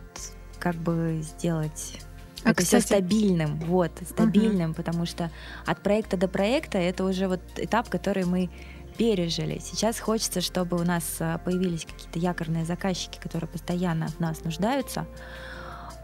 как 0.59 0.75
бы 0.75 1.19
сделать 1.21 1.99
а, 2.43 2.51
это 2.51 2.61
кстати... 2.61 2.83
все 2.83 2.95
стабильным, 2.95 3.59
вот, 3.61 3.91
стабильным, 4.07 4.71
uh-huh. 4.71 4.75
потому 4.75 5.05
что 5.05 5.31
от 5.65 5.81
проекта 5.81 6.15
до 6.15 6.27
проекта 6.27 6.77
это 6.77 7.03
уже 7.03 7.27
вот 7.27 7.41
этап, 7.57 7.89
который 7.89 8.25
мы 8.25 8.49
пережили. 8.97 9.59
Сейчас 9.59 9.99
хочется, 9.99 10.41
чтобы 10.41 10.77
у 10.77 10.83
нас 10.83 11.17
а, 11.19 11.37
появились 11.39 11.85
какие-то 11.85 12.19
якорные 12.19 12.65
заказчики, 12.65 13.19
которые 13.19 13.49
постоянно 13.49 14.07
в 14.07 14.19
нас 14.19 14.43
нуждаются. 14.43 15.05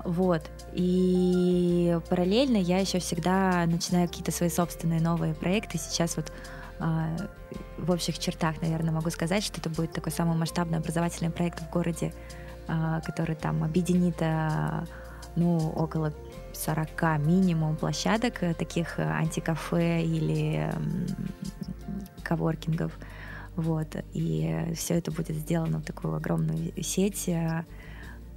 Вот. 0.04 0.50
И 0.74 1.98
параллельно 2.10 2.58
я 2.58 2.80
еще 2.80 3.00
всегда 3.00 3.66
начинаю 3.66 4.08
какие-то 4.08 4.32
свои 4.32 4.50
собственные 4.50 5.02
новые 5.02 5.34
проекты. 5.34 5.78
Сейчас 5.78 6.18
вот 6.18 6.32
э, 6.80 7.18
в 7.78 7.92
общих 7.92 8.18
чертах, 8.18 8.62
наверное, 8.62 8.92
могу 8.92 9.10
сказать, 9.12 9.44
что 9.44 9.60
это 9.60 9.70
будет 9.70 9.94
такой 9.94 10.12
самый 10.12 10.36
масштабный 10.36 10.80
образовательный 10.80 11.30
проект 11.30 11.60
в 11.60 11.70
городе, 11.70 12.14
э, 12.68 13.02
который 13.06 13.36
там 13.36 13.64
объединит 13.64 14.16
э, 14.22 14.86
ну, 15.36 15.70
около 15.72 16.14
40 16.54 17.20
минимум 17.20 17.76
площадок, 17.76 18.44
э, 18.44 18.54
таких 18.54 19.00
э, 19.00 19.04
антикафе 19.04 20.04
или 20.04 20.72
коворкингов. 22.24 22.98
Вот. 23.56 23.96
И 24.14 24.74
все 24.76 24.96
это 24.96 25.12
будет 25.12 25.36
сделано 25.36 25.80
в 25.80 25.84
такую 25.84 26.16
огромную 26.16 26.72
сеть. 26.82 27.30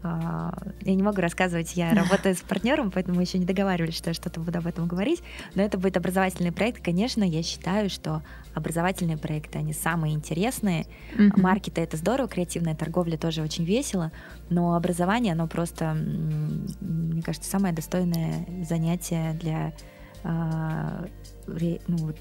А, 0.05 0.53
я 0.83 0.95
не 0.95 1.03
могу 1.03 1.21
рассказывать, 1.23 1.75
я 1.77 1.95
работаю 1.95 2.35
с 2.35 2.41
партнером, 2.41 2.91
поэтому 2.91 3.17
мы 3.17 3.23
еще 3.23 3.39
не 3.39 3.47
договаривались, 3.47 3.97
что 3.97 4.11
я 4.11 4.15
что-то 4.15 4.39
буду 4.39 4.59
об 4.59 4.67
этом 4.67 4.87
говорить. 4.87 5.23
Но 5.55 5.63
это 5.63 5.79
будет 5.79 5.97
образовательный 5.97 6.53
проект. 6.53 6.85
Конечно, 6.85 7.25
я 7.25 7.43
считаю, 7.43 7.89
что 7.89 8.23
образовательные 8.55 9.17
проекты, 9.17 9.59
они 9.59 9.73
самые 9.73 10.15
интересные. 10.15 10.87
Mm-hmm. 11.17 11.41
Маркеты— 11.41 11.81
это 11.83 11.97
здорово, 11.97 12.29
креативная 12.29 12.75
торговля 12.75 13.17
тоже 13.17 13.43
очень 13.43 13.65
весело, 13.65 14.13
но 14.51 14.77
образование, 14.77 15.33
оно 15.33 15.49
просто, 15.49 15.97
мне 16.81 17.23
кажется, 17.23 17.51
самое 17.51 17.75
достойное 17.75 18.47
занятие 18.65 19.33
для 19.41 19.73
а, 20.23 21.05
ну, 21.47 21.97
вот, 21.97 22.17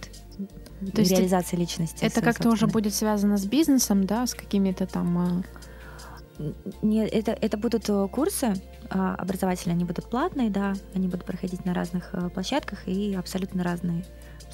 То 0.93 1.01
реализации 1.01 1.55
личности. 1.55 2.03
Это 2.03 2.21
как-то 2.21 2.49
уже 2.49 2.67
будет 2.67 2.93
связано 2.93 3.37
с 3.37 3.45
бизнесом, 3.45 4.05
да, 4.05 4.25
с 4.25 4.33
какими-то 4.33 4.87
там... 4.87 5.43
А, 6.39 6.53
Нет, 6.81 7.09
это, 7.11 7.31
это 7.31 7.57
будут 7.57 7.89
э, 7.89 8.07
курсы 8.11 8.53
а, 8.89 9.15
образовательные, 9.15 9.75
они 9.75 9.85
будут 9.85 10.09
платные, 10.09 10.49
да, 10.49 10.73
они 10.93 11.07
будут 11.07 11.25
проходить 11.25 11.65
на 11.65 11.73
разных 11.73 12.09
э, 12.13 12.29
площадках 12.29 12.87
и 12.87 13.13
абсолютно 13.15 13.63
разные. 13.63 14.05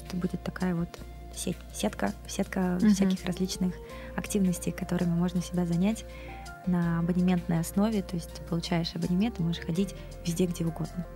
Это 0.04 0.16
будет 0.16 0.42
такая 0.42 0.74
вот 0.74 0.88
сеть, 1.34 1.56
сетка, 1.72 2.12
сетка 2.26 2.60
uh-huh. 2.60 2.90
всяких 2.90 3.24
различных 3.24 3.74
активностей, 4.16 4.72
которыми 4.72 5.10
можно 5.10 5.40
себя 5.42 5.64
занять 5.64 6.04
на 6.66 6.98
абонементной 6.98 7.60
основе, 7.60 8.02
то 8.02 8.16
есть 8.16 8.32
ты 8.32 8.42
получаешь 8.42 8.94
абонемент 8.94 9.38
и 9.40 9.42
можешь 9.42 9.64
ходить 9.64 9.94
везде, 10.26 10.46
где 10.46 10.64
угодно. 10.64 11.06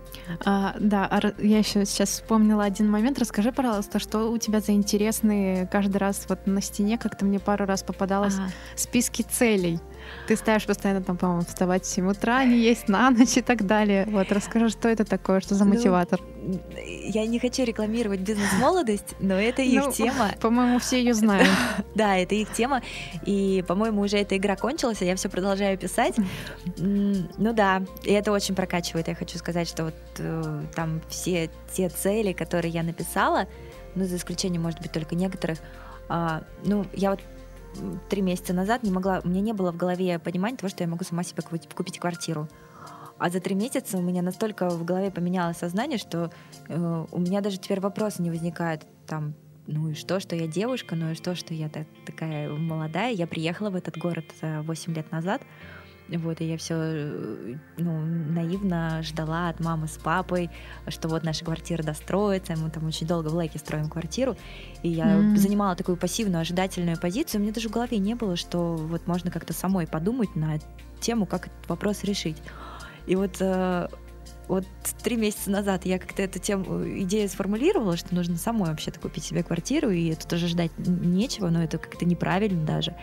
А, 0.45 0.75
да, 0.79 1.05
а 1.05 1.21
я 1.41 1.59
еще 1.59 1.85
сейчас 1.85 2.09
вспомнила 2.09 2.63
один 2.63 2.89
момент. 2.89 3.19
Расскажи, 3.19 3.51
пожалуйста, 3.51 3.99
что 3.99 4.31
у 4.31 4.37
тебя 4.37 4.59
за 4.59 4.71
интересные 4.71 5.67
каждый 5.67 5.97
раз 5.97 6.25
вот 6.27 6.47
на 6.47 6.61
стене 6.61 6.97
как-то 6.97 7.25
мне 7.25 7.39
пару 7.39 7.65
раз 7.65 7.83
попадалось 7.83 8.35
ага. 8.35 8.49
списки 8.75 9.21
целей. 9.21 9.79
Ты 10.27 10.35
ставишь 10.35 10.65
постоянно 10.65 11.03
там, 11.03 11.17
по-моему, 11.17 11.41
вставать 11.41 11.83
в 11.83 11.87
7 11.87 12.09
утра, 12.09 12.43
не 12.43 12.57
есть 12.57 12.87
на 12.87 13.11
ночь 13.11 13.37
и 13.37 13.41
так 13.41 13.65
далее. 13.65 14.05
Вот 14.07 14.31
расскажи, 14.31 14.69
что 14.69 14.89
это 14.89 15.05
такое, 15.05 15.39
что 15.39 15.55
за 15.55 15.65
ну, 15.65 15.73
мотиватор? 15.73 16.19
Ну, 16.41 16.59
я 17.03 17.25
не 17.25 17.39
хочу 17.39 17.63
рекламировать 17.63 18.21
бизнес-молодость, 18.21 19.15
но 19.19 19.35
это 19.35 19.61
их 19.61 19.85
ну, 19.85 19.91
тема. 19.91 20.31
По-моему, 20.41 20.79
все 20.79 20.99
ее 20.99 21.13
знают. 21.13 21.49
да, 21.95 22.17
это 22.17 22.35
их 22.35 22.51
тема. 22.53 22.81
И, 23.25 23.63
по-моему, 23.67 24.01
уже 24.01 24.17
эта 24.17 24.37
игра 24.37 24.55
кончилась, 24.55 25.01
а 25.01 25.05
я 25.05 25.15
все 25.15 25.29
продолжаю 25.29 25.77
писать. 25.77 26.15
Ну 26.77 27.53
да, 27.53 27.83
и 28.03 28.11
это 28.11 28.31
очень 28.31 28.55
прокачивает. 28.55 29.07
Я 29.07 29.15
хочу 29.15 29.37
сказать, 29.37 29.67
что 29.67 29.85
вот 29.85 29.95
э, 30.17 30.61
там 30.73 31.01
все 31.09 31.49
те 31.73 31.89
цели, 31.89 32.33
которые 32.33 32.71
я 32.71 32.83
написала, 32.83 33.47
ну, 33.95 34.05
за 34.05 34.17
исключением, 34.17 34.63
может 34.63 34.81
быть, 34.81 34.91
только 34.91 35.15
некоторых, 35.15 35.59
а, 36.07 36.43
ну, 36.63 36.85
я 36.93 37.11
вот 37.11 37.19
три 38.09 38.21
месяца 38.21 38.53
назад 38.53 38.83
не 38.83 38.91
могла, 38.91 39.21
у 39.23 39.27
меня 39.27 39.41
не 39.41 39.53
было 39.53 39.71
в 39.71 39.77
голове 39.77 40.19
понимания 40.19 40.57
того, 40.57 40.69
что 40.69 40.83
я 40.83 40.89
могу 40.89 41.03
сама 41.03 41.23
себе 41.23 41.41
купить 41.41 41.99
квартиру. 41.99 42.47
А 43.17 43.29
за 43.29 43.39
три 43.39 43.55
месяца 43.55 43.97
у 43.97 44.01
меня 44.01 44.21
настолько 44.21 44.69
в 44.69 44.83
голове 44.83 45.09
поменялось 45.09 45.57
сознание, 45.57 45.97
что 45.97 46.31
э, 46.67 47.05
у 47.11 47.19
меня 47.19 47.39
даже 47.41 47.57
теперь 47.57 47.79
вопросы 47.79 48.21
не 48.21 48.29
возникают 48.29 48.85
там, 49.07 49.35
ну 49.67 49.89
и 49.89 49.93
что, 49.93 50.19
что 50.19 50.35
я 50.35 50.47
девушка, 50.47 50.95
ну 50.95 51.11
и 51.11 51.15
что, 51.15 51.33
что 51.33 51.53
я 51.53 51.69
так, 51.69 51.87
такая 52.05 52.49
молодая. 52.49 53.13
Я 53.13 53.25
приехала 53.25 53.69
в 53.69 53.75
этот 53.75 53.97
город 53.97 54.25
8 54.41 54.93
лет 54.93 55.11
назад, 55.11 55.41
вот, 56.09 56.41
и 56.41 56.45
я 56.45 56.57
все 56.57 56.75
э, 56.77 57.55
ну, 57.77 57.99
наивно 57.99 59.01
ждала 59.01 59.49
от 59.49 59.59
мамы 59.59 59.87
с 59.87 59.97
папой, 59.97 60.51
что 60.87 61.07
вот 61.07 61.23
наша 61.23 61.43
квартира 61.43 61.81
достроится. 61.81 62.55
Мы 62.55 62.69
там 62.69 62.85
очень 62.85 63.07
долго 63.07 63.29
в 63.29 63.35
Лейке 63.35 63.57
строим 63.57 63.89
квартиру. 63.89 64.37
И 64.83 64.89
я 64.89 65.17
mm. 65.17 65.37
занимала 65.37 65.75
такую 65.75 65.97
пассивную, 65.97 66.41
ожидательную 66.41 66.99
позицию. 66.99 67.41
Меня 67.41 67.53
даже 67.53 67.69
в 67.69 67.71
голове 67.71 67.97
не 67.97 68.13
было, 68.13 68.35
что 68.35 68.75
вот 68.75 69.07
можно 69.07 69.31
как-то 69.31 69.53
самой 69.53 69.87
подумать 69.87 70.35
на 70.35 70.59
тему, 70.99 71.25
как 71.25 71.47
этот 71.47 71.69
вопрос 71.69 72.03
решить. 72.03 72.37
И 73.07 73.15
вот 73.15 73.37
э, 73.39 73.87
вот 74.47 74.65
три 75.03 75.15
месяца 75.17 75.49
назад 75.49 75.85
я 75.85 75.97
как-то 75.97 76.21
эту 76.21 76.39
тему, 76.39 76.87
идею 76.99 77.27
сформулировала, 77.29 77.97
что 77.97 78.13
нужно 78.13 78.37
самой 78.37 78.69
вообще-то 78.69 78.99
купить 78.99 79.23
себе 79.23 79.43
квартиру, 79.43 79.89
и 79.89 80.13
тут 80.13 80.33
уже 80.33 80.47
ждать 80.47 80.71
нечего, 80.77 81.49
но 81.49 81.63
это 81.63 81.77
как-то 81.77 82.05
неправильно 82.05 82.63
даже. 82.65 82.95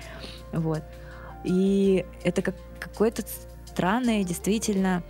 Вот. 0.53 0.83
И 1.45 2.05
это 2.23 2.43
как 2.43 2.55
какое-то 2.89 3.22
странное 3.66 4.24
действительно 4.24 5.03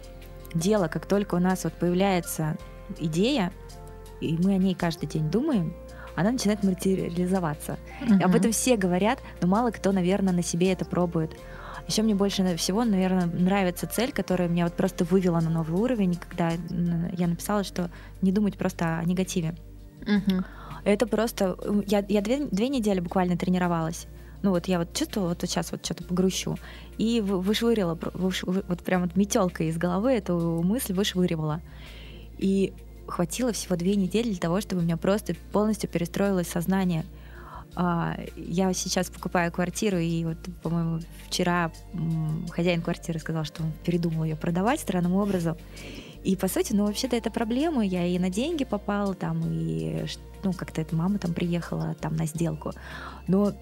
дело, 0.54 0.88
как 0.88 1.06
только 1.06 1.34
у 1.34 1.38
нас 1.38 1.64
вот 1.64 1.72
появляется 1.74 2.56
идея, 2.98 3.52
и 4.20 4.36
мы 4.36 4.54
о 4.54 4.58
ней 4.58 4.74
каждый 4.74 5.06
день 5.06 5.30
думаем, 5.30 5.74
она 6.14 6.30
начинает 6.32 6.62
материализоваться. 6.62 7.78
Uh-huh. 8.02 8.22
Об 8.22 8.34
этом 8.34 8.52
все 8.52 8.76
говорят, 8.76 9.20
но 9.40 9.48
мало 9.48 9.70
кто, 9.70 9.92
наверное, 9.92 10.34
на 10.34 10.42
себе 10.42 10.72
это 10.72 10.84
пробует. 10.84 11.36
Еще 11.88 12.02
мне 12.02 12.14
больше 12.14 12.56
всего, 12.56 12.84
наверное, 12.84 13.26
нравится 13.26 13.86
цель, 13.86 14.12
которая 14.12 14.48
меня 14.48 14.64
вот 14.64 14.74
просто 14.74 15.04
вывела 15.04 15.40
на 15.40 15.50
новый 15.50 15.80
уровень, 15.80 16.14
когда 16.14 16.52
я 17.16 17.26
написала, 17.26 17.64
что 17.64 17.90
не 18.20 18.30
думать 18.30 18.56
просто 18.56 18.98
о 18.98 19.04
негативе. 19.04 19.56
Uh-huh. 20.02 20.44
Это 20.84 21.06
просто... 21.06 21.56
Я, 21.86 22.04
я 22.08 22.20
две, 22.20 22.44
две 22.46 22.68
недели 22.68 23.00
буквально 23.00 23.36
тренировалась 23.36 24.06
ну 24.42 24.50
вот 24.50 24.66
я 24.66 24.78
вот 24.78 24.92
чувствовала, 24.92 25.30
вот 25.30 25.40
сейчас 25.42 25.72
вот 25.72 25.84
что-то 25.84 26.04
погрущу, 26.04 26.58
и 26.98 27.20
вышвырила, 27.20 27.98
выш, 28.14 28.42
вот 28.42 28.80
прям 28.82 29.02
вот 29.02 29.16
метелкой 29.16 29.68
из 29.68 29.78
головы 29.78 30.12
эту 30.12 30.62
мысль 30.62 30.92
вышвыривала. 30.92 31.60
И 32.38 32.72
хватило 33.06 33.52
всего 33.52 33.76
две 33.76 33.94
недели 33.94 34.30
для 34.30 34.38
того, 34.38 34.60
чтобы 34.60 34.82
у 34.82 34.84
меня 34.84 34.96
просто 34.96 35.34
полностью 35.52 35.88
перестроилось 35.88 36.48
сознание. 36.48 37.04
А, 37.74 38.16
я 38.36 38.72
сейчас 38.72 39.10
покупаю 39.10 39.50
квартиру, 39.52 39.98
и 39.98 40.24
вот, 40.24 40.36
по-моему, 40.62 41.00
вчера 41.28 41.70
хозяин 42.50 42.82
квартиры 42.82 43.18
сказал, 43.18 43.44
что 43.44 43.62
он 43.62 43.72
передумал 43.84 44.24
ее 44.24 44.36
продавать 44.36 44.80
странным 44.80 45.14
образом. 45.14 45.56
И, 46.24 46.36
по 46.36 46.48
сути, 46.48 46.72
ну, 46.72 46.86
вообще-то 46.86 47.16
это 47.16 47.30
проблема. 47.30 47.84
Я 47.84 48.06
и 48.06 48.18
на 48.18 48.30
деньги 48.30 48.64
попала 48.64 49.14
там, 49.14 49.42
и, 49.44 50.04
ну, 50.44 50.52
как-то 50.52 50.80
эта 50.80 50.94
мама 50.94 51.18
там 51.18 51.34
приехала 51.34 51.94
там 52.00 52.14
на 52.14 52.26
сделку. 52.26 52.72
Но 53.26 53.52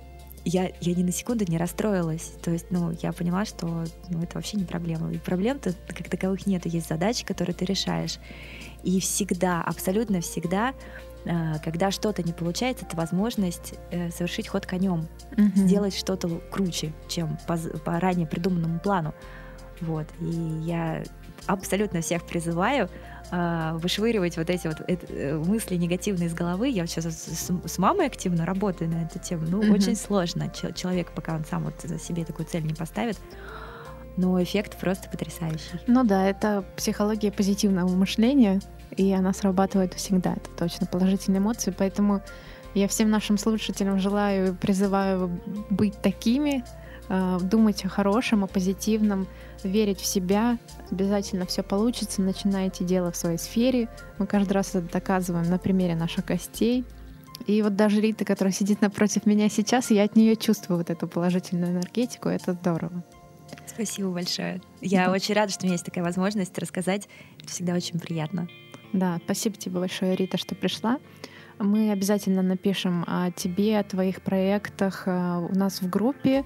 я, 0.45 0.71
я 0.81 0.95
ни 0.95 1.03
на 1.03 1.13
секунду 1.13 1.45
не 1.47 1.59
расстроилась. 1.59 2.33
То 2.43 2.51
есть, 2.51 2.67
ну, 2.71 2.93
я 3.03 3.13
поняла, 3.13 3.45
что 3.45 3.85
ну, 4.09 4.23
это 4.23 4.35
вообще 4.35 4.57
не 4.57 4.65
проблема. 4.65 5.13
И 5.13 5.19
проблем-то 5.19 5.75
как 5.89 6.09
таковых 6.09 6.47
нет. 6.47 6.67
Есть 6.67 6.89
задачи, 6.89 7.25
которые 7.25 7.55
ты 7.55 7.65
решаешь. 7.65 8.19
И 8.83 9.01
всегда, 9.01 9.63
абсолютно 9.63 10.21
всегда, 10.21 10.75
э, 11.25 11.59
когда 11.63 11.91
что-то 11.91 12.23
не 12.23 12.33
получается, 12.33 12.87
это 12.87 12.97
возможность 12.97 13.75
э, 13.91 14.11
совершить 14.11 14.49
ход 14.49 14.67
конем, 14.67 15.09
mm-hmm. 15.33 15.57
сделать 15.57 15.95
что-то 15.95 16.29
круче, 16.51 16.93
чем 17.09 17.39
по, 17.47 17.57
по 17.57 18.01
ранее 18.01 18.27
придуманному 18.27 18.81
плану. 18.81 19.15
Вот. 19.81 20.07
И 20.21 20.61
я 20.63 21.03
абсолютно 21.47 22.01
всех 22.01 22.25
призываю 22.27 22.89
э, 23.31 23.73
вышвыривать 23.75 24.37
вот 24.37 24.51
эти 24.51 24.67
вот 24.67 24.83
э, 24.87 25.37
мысли 25.37 25.77
негативные 25.77 26.29
из 26.29 26.35
головы. 26.35 26.69
Я 26.69 26.83
вот 26.83 26.91
сейчас 26.91 27.07
с, 27.07 27.51
с 27.65 27.79
мамой 27.79 28.07
активно 28.07 28.47
работаю 28.47 28.91
на 28.91 29.03
эту 29.05 29.19
тему. 29.19 29.47
Ну, 29.49 29.63
mm-hmm. 29.63 29.75
очень 29.75 29.97
сложно. 29.97 30.53
Человек, 30.75 31.13
пока 31.13 31.35
он 31.35 31.45
сам 31.45 31.65
вот 31.65 31.75
за 31.83 31.99
себе 31.99 32.25
такую 32.25 32.47
цель 32.47 32.65
не 32.65 32.75
поставит, 32.75 33.19
но 34.17 34.43
эффект 34.43 34.79
просто 34.79 35.09
потрясающий. 35.09 35.81
Ну 35.87 36.05
да, 36.05 36.27
это 36.27 36.65
психология 36.77 37.33
позитивного 37.33 37.89
мышления, 37.89 38.61
и 38.97 39.13
она 39.13 39.33
срабатывает 39.33 39.95
всегда. 39.95 40.35
Это 40.35 40.51
точно 40.57 40.87
положительные 40.87 41.39
эмоции, 41.39 41.75
поэтому 41.77 42.23
я 42.75 42.87
всем 42.89 43.11
нашим 43.11 43.39
слушателям 43.39 43.99
желаю 43.99 44.49
и 44.49 44.55
призываю 44.55 45.41
быть 45.71 46.01
такими, 46.01 46.65
думать 47.41 47.85
о 47.85 47.89
хорошем, 47.89 48.45
о 48.45 48.47
позитивном, 48.47 49.27
верить 49.65 50.01
в 50.01 50.07
себя, 50.07 50.59
обязательно 50.91 51.45
все 51.45 51.63
получится, 51.63 52.23
начинайте 52.23 52.85
дело 52.85 53.11
в 53.11 53.17
своей 53.17 53.39
сфере. 53.39 53.89
Мы 54.19 54.27
каждый 54.27 54.53
раз 54.53 54.75
это 54.75 54.93
доказываем 54.93 55.51
на 55.51 55.59
примере 55.59 55.97
наших 55.97 56.27
гостей. 56.27 56.85
И 57.47 57.63
вот 57.63 57.75
даже 57.75 58.01
Рита, 58.01 58.25
которая 58.25 58.53
сидит 58.53 58.81
напротив 58.81 59.27
меня 59.27 59.49
сейчас, 59.49 59.91
я 59.91 60.05
от 60.05 60.15
нее 60.15 60.37
чувствую 60.37 60.79
вот 60.79 60.91
эту 60.91 61.09
положительную 61.09 61.73
энергетику, 61.73 62.29
это 62.29 62.53
здорово. 62.53 63.03
Спасибо 63.67 64.11
большое. 64.11 64.61
Я 64.81 65.07
да. 65.07 65.13
очень 65.13 65.35
рада, 65.35 65.53
что 65.53 65.63
у 65.63 65.67
меня 65.67 65.75
есть 65.75 65.85
такая 65.85 66.05
возможность 66.05 66.57
рассказать. 66.59 67.09
Это 67.39 67.49
всегда 67.49 67.75
очень 67.75 67.99
приятно. 67.99 68.47
Да, 68.93 69.19
спасибо 69.25 69.57
тебе 69.57 69.81
большое, 69.81 70.17
Рита, 70.17 70.37
что 70.37 70.55
пришла. 70.55 70.99
Мы 71.59 71.91
обязательно 71.91 72.43
напишем 72.43 73.05
о 73.07 73.31
тебе, 73.33 73.79
о 73.79 73.85
твоих 73.85 74.23
проектах 74.23 75.05
э, 75.07 75.49
у 75.51 75.55
нас 75.55 75.83
в 75.83 75.91
группе, 75.91 76.45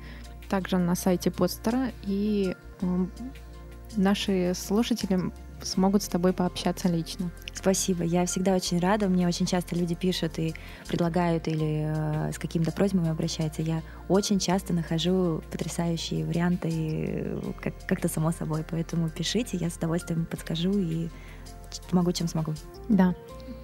также 0.49 0.79
на 0.79 0.95
сайте 0.95 1.31
постера. 1.31 1.91
И 2.03 2.57
наши 3.97 4.53
слушатели 4.55 5.33
смогут 5.63 6.03
с 6.03 6.09
тобой 6.09 6.33
пообщаться 6.33 6.89
лично. 6.89 7.31
Спасибо, 7.53 8.05
я 8.05 8.27
всегда 8.27 8.55
очень 8.55 8.79
рада. 8.79 9.09
Мне 9.09 9.27
очень 9.27 9.47
часто 9.47 9.75
люди 9.75 9.95
пишут 9.95 10.39
и 10.39 10.55
предлагают 10.87 11.49
или 11.49 11.85
э, 11.87 12.33
с 12.33 12.39
какими-то 12.39 12.73
просьбами 12.73 13.09
обращаются. 13.09 13.63
Я 13.63 13.83
очень 14.09 14.39
часто 14.39 14.75
нахожу 14.75 15.43
потрясающие 15.51 16.27
варианты 16.27 16.69
э, 16.71 17.53
как- 17.63 17.87
как-то 17.87 18.09
само 18.09 18.33
собой. 18.33 18.65
Поэтому 18.71 19.09
пишите, 19.09 19.57
я 19.57 19.71
с 19.71 19.77
удовольствием 19.77 20.27
подскажу 20.27 20.73
и 20.79 21.09
помогу, 21.91 22.13
чем 22.13 22.29
смогу. 22.29 22.55
Да, 22.89 23.15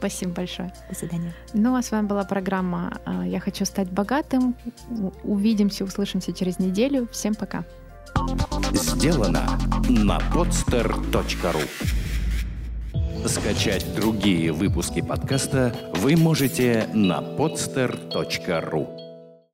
спасибо 0.00 0.32
большое. 0.32 0.72
До 0.88 0.94
свидания. 0.94 1.34
Ну, 1.52 1.76
а 1.76 1.82
с 1.82 1.90
вами 1.90 2.06
была 2.06 2.24
программа 2.24 2.98
э, 3.04 3.24
«Я 3.26 3.38
хочу 3.38 3.66
стать 3.66 3.90
богатым». 3.90 4.56
Увидимся, 5.22 5.84
услышимся 5.84 6.32
через 6.32 6.58
неделю. 6.58 7.06
Всем 7.12 7.34
пока. 7.34 7.64
Сделано 8.72 9.46
на 9.88 10.18
podster.ru 10.34 11.60
Скачать 13.26 13.94
другие 13.94 14.52
выпуски 14.52 15.02
подкаста 15.02 15.74
вы 15.96 16.16
можете 16.16 16.88
на 16.94 17.20
podster.ru 17.20 19.09